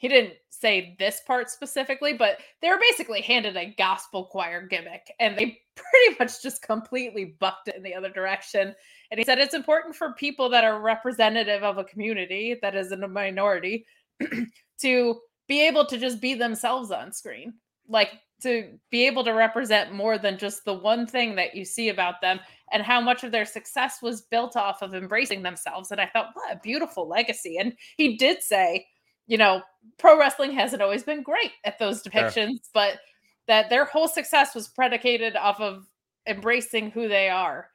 [0.00, 5.12] he didn't say this part specifically, but they were basically handed a gospel choir gimmick
[5.20, 8.74] and they pretty much just completely bucked it in the other direction.
[9.10, 12.92] And he said it's important for people that are representative of a community that is
[12.92, 13.84] in a minority
[14.80, 17.52] to be able to just be themselves on screen.
[17.86, 21.90] Like to be able to represent more than just the one thing that you see
[21.90, 22.40] about them
[22.72, 25.90] and how much of their success was built off of embracing themselves.
[25.90, 27.58] And I thought, what a beautiful legacy.
[27.58, 28.86] And he did say,
[29.30, 29.62] you know,
[29.96, 32.70] pro wrestling hasn't always been great at those depictions, sure.
[32.74, 32.98] but
[33.46, 35.86] that their whole success was predicated off of
[36.26, 37.68] embracing who they are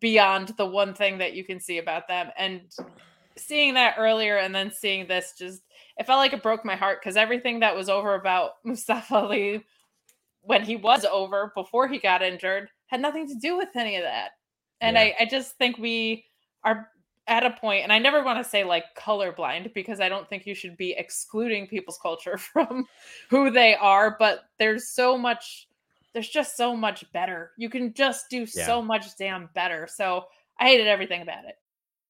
[0.00, 2.30] beyond the one thing that you can see about them.
[2.36, 2.62] And
[3.36, 5.62] seeing that earlier and then seeing this just
[5.98, 9.64] it felt like it broke my heart because everything that was over about Mustafa Ali
[10.40, 14.02] when he was over before he got injured had nothing to do with any of
[14.02, 14.30] that.
[14.80, 15.02] And yeah.
[15.02, 16.24] I, I just think we
[16.64, 16.88] are
[17.28, 20.46] at a point, and I never want to say like colorblind because I don't think
[20.46, 22.86] you should be excluding people's culture from
[23.30, 25.68] who they are, but there's so much,
[26.14, 27.52] there's just so much better.
[27.58, 28.66] You can just do yeah.
[28.66, 29.86] so much damn better.
[29.90, 30.24] So
[30.58, 31.56] I hated everything about it.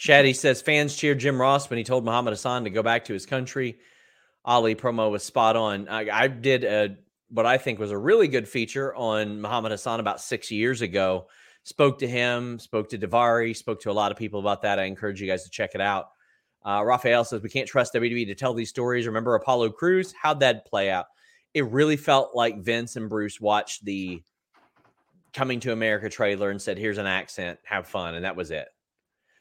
[0.00, 3.12] Shaddy says fans cheered Jim Ross when he told Muhammad Hassan to go back to
[3.12, 3.78] his country.
[4.44, 5.88] Ali promo was spot on.
[5.88, 6.96] I, I did a
[7.28, 11.26] what I think was a really good feature on Muhammad Hassan about six years ago.
[11.64, 14.78] Spoke to him, spoke to Daivari, spoke to a lot of people about that.
[14.78, 16.10] I encourage you guys to check it out.
[16.64, 19.06] Uh, Raphael says we can't trust WWE to tell these stories.
[19.06, 20.14] Remember Apollo Crews?
[20.20, 21.06] How'd that play out?
[21.54, 24.22] It really felt like Vince and Bruce watched the
[25.36, 28.68] Coming to America trailer and said, "Here's an accent, have fun," and that was it.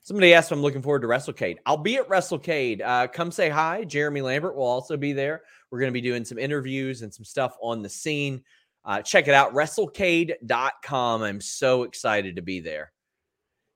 [0.05, 1.57] Somebody asked if I'm looking forward to WrestleCade.
[1.65, 2.79] I'll be at WrestleCade.
[2.79, 3.83] Uh, come say hi.
[3.83, 5.41] Jeremy Lambert will also be there.
[5.71, 8.43] We're going to be doing some interviews and some stuff on the scene.
[8.85, 11.23] Uh, check it out, WrestleCade.com.
[11.23, 12.91] I'm so excited to be there.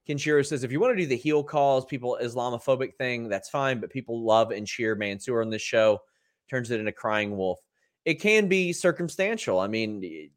[0.08, 3.80] Kenshiro says, if you want to do the heel calls, people Islamophobic thing, that's fine,
[3.80, 6.00] but people love and cheer Mansoor on this show.
[6.48, 7.58] Turns it into crying wolf.
[8.06, 9.60] It can be circumstantial.
[9.60, 10.30] I mean,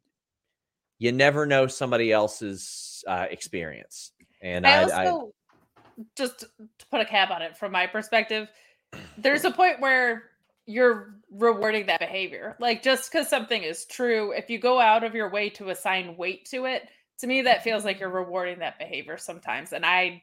[0.97, 4.11] you never know somebody else's uh, experience.
[4.41, 5.33] And I I, also
[6.15, 6.47] just to
[6.91, 8.47] put a cap on it from my perspective,
[9.17, 10.23] there's a point where
[10.65, 12.55] you're rewarding that behavior.
[12.59, 16.15] Like just because something is true, if you go out of your way to assign
[16.17, 16.89] weight to it,
[17.19, 19.73] to me that feels like you're rewarding that behavior sometimes.
[19.73, 20.21] And I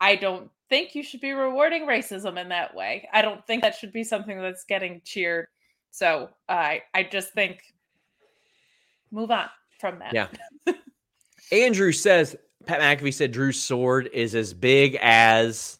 [0.00, 3.08] I don't think you should be rewarding racism in that way.
[3.12, 5.48] I don't think that should be something that's getting cheered.
[5.90, 7.60] So I I just think
[9.10, 9.48] move on
[9.80, 10.14] from that.
[10.14, 10.28] Yeah.
[11.52, 12.36] Andrew says
[12.66, 15.78] Pat McAfee said Drew's sword is as big as,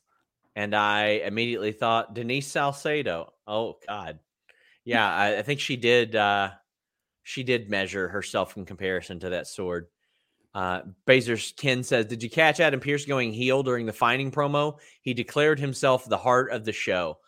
[0.57, 3.33] and I immediately thought Denise Salcedo.
[3.47, 4.19] Oh God,
[4.85, 6.17] yeah, I, I think she did.
[6.17, 6.51] uh
[7.23, 9.89] She did measure herself in comparison to that sword.
[10.55, 14.79] Uh Bazer's Ken says, "Did you catch Adam Pearce going heel during the finding promo?
[15.03, 17.19] He declared himself the heart of the show."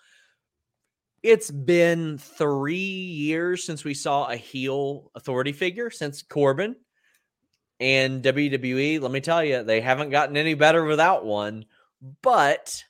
[1.22, 6.74] It's been three years since we saw a heel authority figure since Corbin
[7.82, 11.64] and WWE, let me tell you, they haven't gotten any better without one,
[12.22, 12.84] but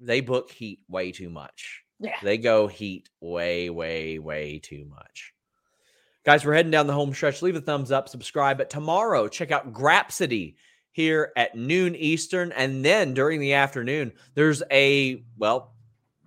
[0.00, 1.84] they book heat way too much.
[2.00, 2.16] Yeah.
[2.24, 5.32] They go heat way, way, way too much.
[6.24, 7.40] Guys, we're heading down the home stretch.
[7.40, 8.58] Leave a thumbs up, subscribe.
[8.58, 10.56] But tomorrow, check out Grapsity
[10.90, 12.50] here at noon Eastern.
[12.50, 15.72] And then during the afternoon, there's a, well,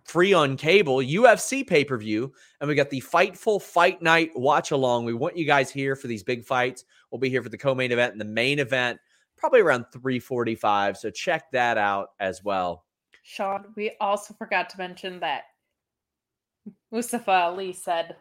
[0.06, 2.32] free on cable UFC pay per view.
[2.62, 5.04] And we got the Fightful Fight Night watch along.
[5.04, 6.86] We want you guys here for these big fights.
[7.12, 9.00] We'll be here for the co main event and the main event,
[9.38, 10.98] probably around 345.
[10.98, 12.86] So check that out as well.
[13.24, 15.46] Sean, we also forgot to mention that
[16.92, 18.16] Mustafa Ali said,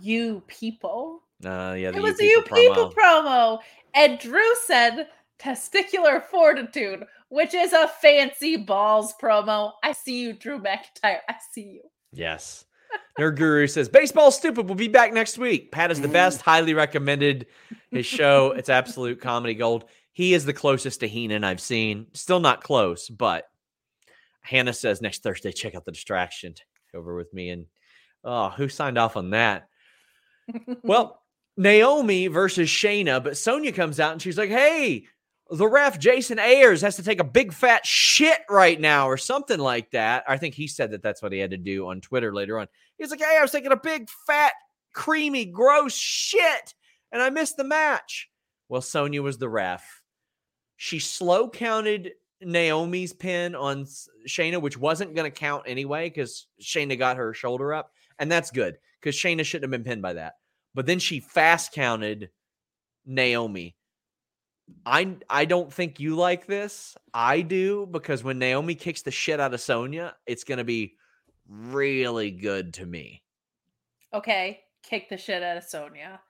[0.00, 3.58] "You people." Uh, yeah, the It was you a you people people promo.
[3.58, 3.58] promo,
[3.94, 5.08] and Drew said
[5.38, 9.72] testicular fortitude, which is a fancy balls promo.
[9.82, 11.20] I see you, Drew McIntyre.
[11.28, 11.82] I see you.
[12.12, 12.64] Yes.
[13.18, 14.66] Nerd Guru says baseball stupid.
[14.66, 15.72] We'll be back next week.
[15.72, 16.14] Pat is the mm-hmm.
[16.14, 16.40] best.
[16.40, 17.46] Highly recommended
[17.90, 18.52] his show.
[18.52, 19.84] It's absolute comedy gold.
[20.12, 22.06] He is the closest to Heenan I've seen.
[22.14, 23.44] Still not close, but
[24.42, 26.54] Hannah says next Thursday, check out the distraction.
[26.94, 27.50] Over with me.
[27.50, 27.66] And
[28.24, 29.68] oh, who signed off on that?
[30.82, 31.22] Well,
[31.56, 35.06] Naomi versus Shayna, but Sonya comes out and she's like, hey,
[35.50, 39.58] the ref Jason Ayers has to take a big fat shit right now, or something
[39.58, 40.24] like that.
[40.28, 42.68] I think he said that that's what he had to do on Twitter later on.
[42.98, 44.52] He's like, "Hey, I was taking a big fat,
[44.92, 46.74] creamy, gross shit,
[47.10, 48.30] and I missed the match."
[48.68, 50.02] Well, Sonya was the ref.
[50.76, 53.86] She slow counted Naomi's pin on
[54.28, 58.50] Shayna, which wasn't going to count anyway because Shayna got her shoulder up, and that's
[58.50, 60.34] good because Shayna shouldn't have been pinned by that.
[60.74, 62.30] But then she fast counted
[63.04, 63.74] Naomi.
[64.86, 66.96] I I don't think you like this.
[67.14, 70.96] I do because when Naomi kicks the shit out of Sonya, it's gonna be
[71.48, 73.22] really good to me.
[74.12, 76.20] Okay, kick the shit out of Sonya.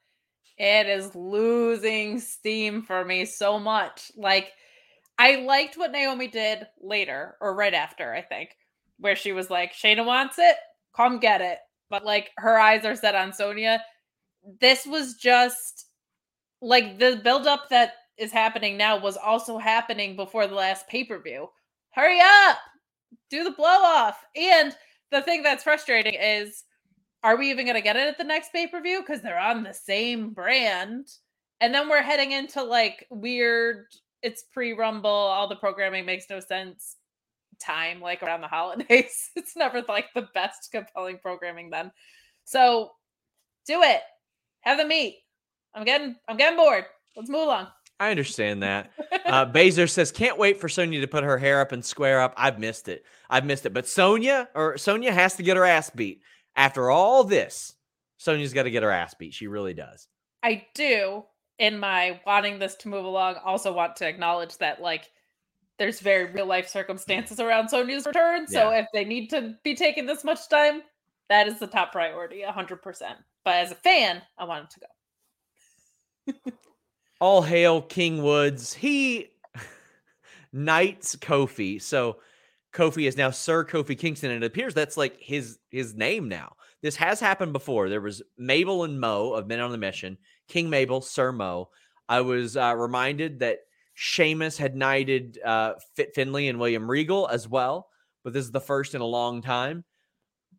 [0.58, 4.12] It is losing steam for me so much.
[4.16, 4.52] Like,
[5.18, 8.50] I liked what Naomi did later or right after, I think.
[8.98, 10.56] where she was like, Shayna wants it,
[10.96, 11.58] come get it.
[11.90, 13.82] But like her eyes are set on Sonya.
[14.60, 15.86] This was just
[16.62, 21.20] like the buildup that is happening now was also happening before the last pay per
[21.20, 21.48] view.
[21.92, 22.58] Hurry up,
[23.30, 24.22] do the blow off.
[24.36, 24.76] And
[25.10, 26.64] the thing that's frustrating is,
[27.22, 29.00] are we even going to get it at the next pay per view?
[29.00, 31.08] Because they're on the same brand.
[31.60, 33.86] And then we're heading into like weird,
[34.22, 36.96] it's pre Rumble, all the programming makes no sense
[37.60, 39.30] time, like around the holidays.
[39.36, 41.90] It's never like the best compelling programming then.
[42.44, 42.90] So
[43.66, 44.00] do it.
[44.62, 45.18] Have the meet.
[45.74, 46.84] I'm getting I'm getting bored.
[47.16, 47.68] Let's move along.
[48.00, 48.90] I understand that.
[49.26, 52.32] Uh, Baser says, "Can't wait for Sonya to put her hair up and square up."
[52.36, 53.04] I've missed it.
[53.28, 53.74] I've missed it.
[53.74, 56.22] But Sonya or Sonya has to get her ass beat.
[56.56, 57.74] After all this,
[58.16, 59.34] Sonya's got to get her ass beat.
[59.34, 60.08] She really does.
[60.42, 61.24] I do,
[61.58, 65.10] in my wanting this to move along, also want to acknowledge that like
[65.78, 68.46] there's very real life circumstances around Sonya's return.
[68.48, 68.80] So Yeah.
[68.80, 70.82] if they need to be taking this much time,
[71.28, 73.18] that is the top priority, hundred percent.
[73.44, 74.80] But as a fan, I want it to
[76.44, 76.50] go.
[77.20, 78.72] All hail King Woods.
[78.72, 79.30] He
[80.52, 81.80] knights Kofi.
[81.80, 82.18] So
[82.72, 86.54] Kofi is now Sir Kofi Kingston, and it appears that's like his his name now.
[86.82, 87.88] This has happened before.
[87.88, 90.16] There was Mabel and Mo of Men on the Mission,
[90.48, 91.68] King Mabel, Sir Mo.
[92.08, 93.58] I was uh, reminded that
[93.94, 97.88] Sheamus had knighted uh, Fit Finlay and William Regal as well,
[98.24, 99.84] but this is the first in a long time.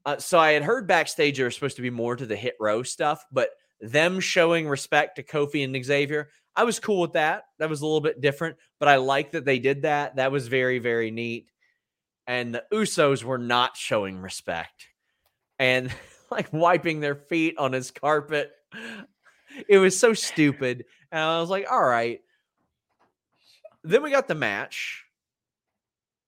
[0.05, 2.55] Uh, so I had heard backstage there was supposed to be more to the hit
[2.59, 3.49] row stuff, but
[3.79, 7.43] them showing respect to Kofi and Xavier, I was cool with that.
[7.59, 10.17] That was a little bit different, but I like that they did that.
[10.17, 11.47] That was very, very neat.
[12.27, 14.87] And the Usos were not showing respect
[15.59, 15.93] and
[16.31, 18.51] like wiping their feet on his carpet.
[19.67, 20.85] It was so stupid.
[21.11, 22.21] And I was like, all right.
[23.83, 25.05] Then we got the match,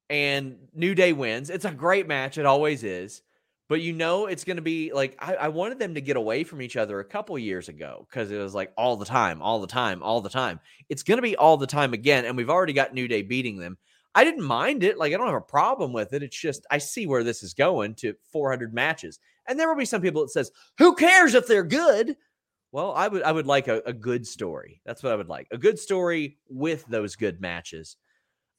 [0.09, 1.51] and New Day wins.
[1.51, 2.39] It's a great match.
[2.39, 3.21] It always is.
[3.69, 6.43] But you know, it's going to be like, I, I wanted them to get away
[6.43, 9.61] from each other a couple years ago because it was like all the time, all
[9.61, 10.59] the time, all the time.
[10.89, 12.25] It's going to be all the time again.
[12.25, 13.77] And we've already got New Day beating them.
[14.15, 14.97] I didn't mind it.
[14.97, 16.21] Like, I don't have a problem with it.
[16.21, 19.19] It's just, I see where this is going to 400 matches.
[19.47, 22.15] And there will be some people that says, who cares if they're good?
[22.73, 24.81] Well, I would I would like a, a good story.
[24.83, 25.47] That's what I would like.
[25.51, 27.97] A good story with those good matches.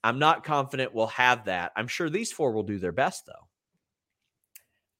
[0.05, 1.73] I'm not confident we'll have that.
[1.77, 3.44] I'm sure these four will do their best though.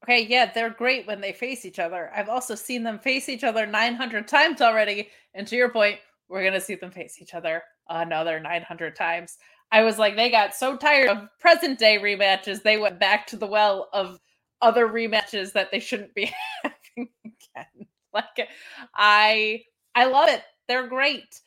[0.05, 2.11] Okay, yeah, they're great when they face each other.
[2.15, 5.09] I've also seen them face each other 900 times already.
[5.33, 5.99] And to your point,
[6.29, 9.39] we're going to see them face each other another 900 times.
[9.73, 13.37] I was like, they got so tired of present day rematches, they went back to
[13.39, 14.21] the well of
[14.61, 16.31] other rematches that they shouldn't be
[16.63, 17.87] having again.
[18.13, 18.49] Like,
[18.95, 19.63] I
[19.95, 20.43] I love it.
[20.69, 21.41] They're great.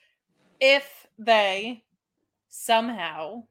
[0.59, 1.83] If they
[2.49, 3.43] somehow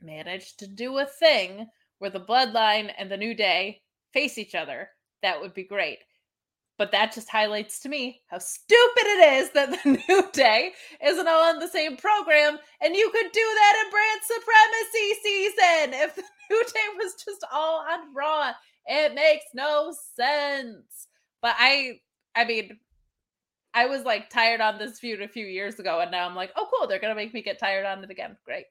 [0.00, 1.66] manage to do a thing
[1.98, 3.82] where the bloodline and the new day
[4.16, 4.88] face each other,
[5.22, 5.98] that would be great.
[6.78, 10.72] But that just highlights to me how stupid it is that the New Day
[11.04, 16.00] isn't all on the same program, and you could do that in brand supremacy season
[16.02, 18.52] if the New Day was just all on Raw.
[18.86, 21.08] It makes no sense.
[21.42, 22.00] But I,
[22.34, 22.78] I mean,
[23.74, 26.52] I was like tired on this feud a few years ago, and now I'm like,
[26.56, 28.36] oh, cool, they're gonna make me get tired on it again.
[28.46, 28.64] Great.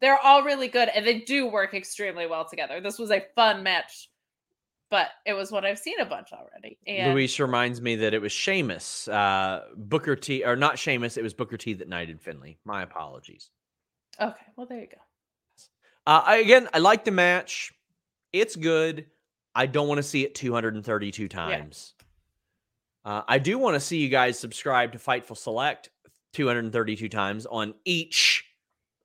[0.00, 2.80] They're all really good, and they do work extremely well together.
[2.80, 4.08] This was a fun match
[4.92, 6.76] but it was what I've seen a bunch already.
[6.86, 11.22] And Luis reminds me that it was Sheamus, uh, Booker T, or not Sheamus, it
[11.22, 12.58] was Booker T that knighted Finlay.
[12.66, 13.48] My apologies.
[14.20, 14.98] okay, well there you go.
[16.06, 17.72] Uh, I, again, I like the match.
[18.34, 19.06] It's good.
[19.54, 21.94] I don't want to see it 232 times.
[23.02, 25.88] Uh, I do want to see you guys subscribe to Fightful Select
[26.34, 28.44] 232 times on each,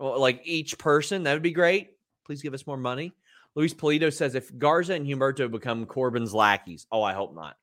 [0.02, 1.24] like each person.
[1.24, 1.92] That would be great.
[2.26, 3.14] Please give us more money.
[3.58, 7.58] Luis Polito says if Garza and Humberto become Corbin's lackeys, oh, I hope not.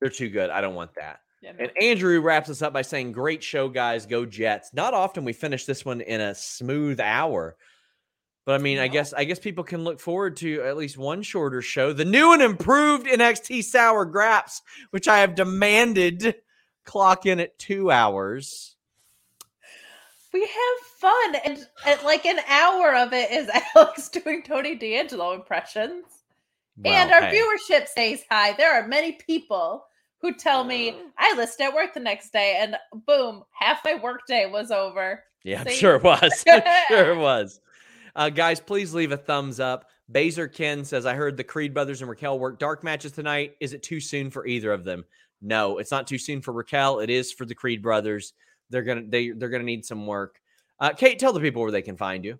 [0.00, 0.50] They're too good.
[0.50, 1.20] I don't want that.
[1.40, 1.64] Yeah, no.
[1.64, 4.04] And Andrew wraps us up by saying, Great show, guys.
[4.04, 4.74] Go Jets.
[4.74, 7.56] Not often we finish this one in a smooth hour.
[8.44, 11.22] But I mean, I guess I guess people can look forward to at least one
[11.22, 11.94] shorter show.
[11.94, 14.60] The new and improved NXT Sour Graps,
[14.90, 16.34] which I have demanded
[16.84, 18.76] clock in at two hours.
[20.34, 25.32] we have fun, and, and like an hour of it is Alex doing Tony D'Angelo
[25.32, 26.04] impressions,
[26.84, 27.40] and our hey.
[27.40, 28.52] viewership stays high.
[28.52, 29.86] There are many people
[30.20, 32.76] who tell me I listened at work the next day, and
[33.06, 35.22] boom, half my workday was over.
[35.44, 36.44] Yeah, I'm sure it was.
[36.48, 37.60] I'm sure it was.
[38.14, 39.90] Uh, guys, please leave a thumbs up.
[40.10, 43.56] Baser Ken says, I heard the Creed brothers and Raquel work dark matches tonight.
[43.60, 45.04] Is it too soon for either of them?
[45.42, 47.00] No, it's not too soon for Raquel.
[47.00, 48.32] It is for the Creed brothers.
[48.70, 50.40] They're gonna they they're gonna need some work.
[50.78, 52.38] Uh, Kate, tell the people where they can find you.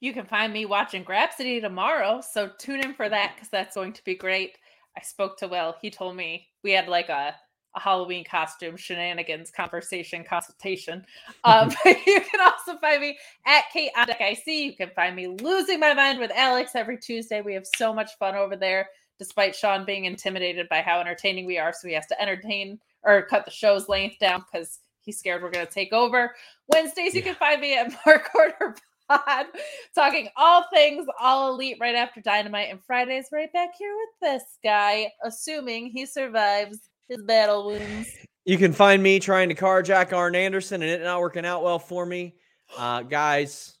[0.00, 3.94] You can find me watching Grapsody tomorrow, so tune in for that because that's going
[3.94, 4.58] to be great.
[4.96, 5.74] I spoke to Will.
[5.80, 7.34] He told me we had like a,
[7.74, 11.04] a Halloween costume shenanigans conversation consultation.
[11.44, 14.46] Um, you can also find me at Kate on Deck IC.
[14.46, 17.40] You can find me losing my mind with Alex every Tuesday.
[17.40, 18.88] We have so much fun over there,
[19.18, 21.72] despite Sean being intimidated by how entertaining we are.
[21.72, 25.50] So he has to entertain or cut the show's length down because he's scared we're
[25.50, 26.34] going to take over.
[26.68, 28.76] Wednesdays, you can find me at Mark Order
[29.08, 29.46] Pod,
[29.94, 32.70] talking all things all elite right after Dynamite.
[32.70, 38.08] And Fridays, right back here with this guy, assuming he survives his battle wounds.
[38.44, 41.78] You can find me trying to carjack Arn Anderson and it not working out well
[41.78, 42.34] for me.
[42.76, 43.78] Uh, guys,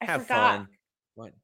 [0.00, 0.66] have fun.
[1.16, 1.34] What?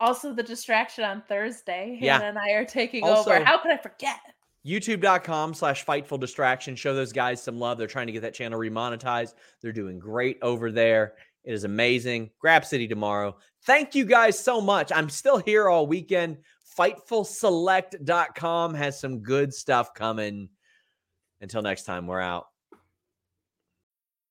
[0.00, 1.96] Also, the distraction on Thursday.
[2.02, 2.14] Yeah.
[2.14, 3.44] Hannah and I are taking Also- over.
[3.44, 4.18] How could I forget?
[4.66, 6.74] youtube.com slash fightful distraction.
[6.74, 7.78] Show those guys some love.
[7.78, 9.34] They're trying to get that channel remonetized.
[9.62, 11.14] They're doing great over there.
[11.44, 12.30] It is amazing.
[12.44, 13.36] Grapsody tomorrow.
[13.64, 14.90] Thank you guys so much.
[14.92, 16.38] I'm still here all weekend.
[16.78, 20.48] Fightfulselect.com has some good stuff coming.
[21.40, 22.46] Until next time we're out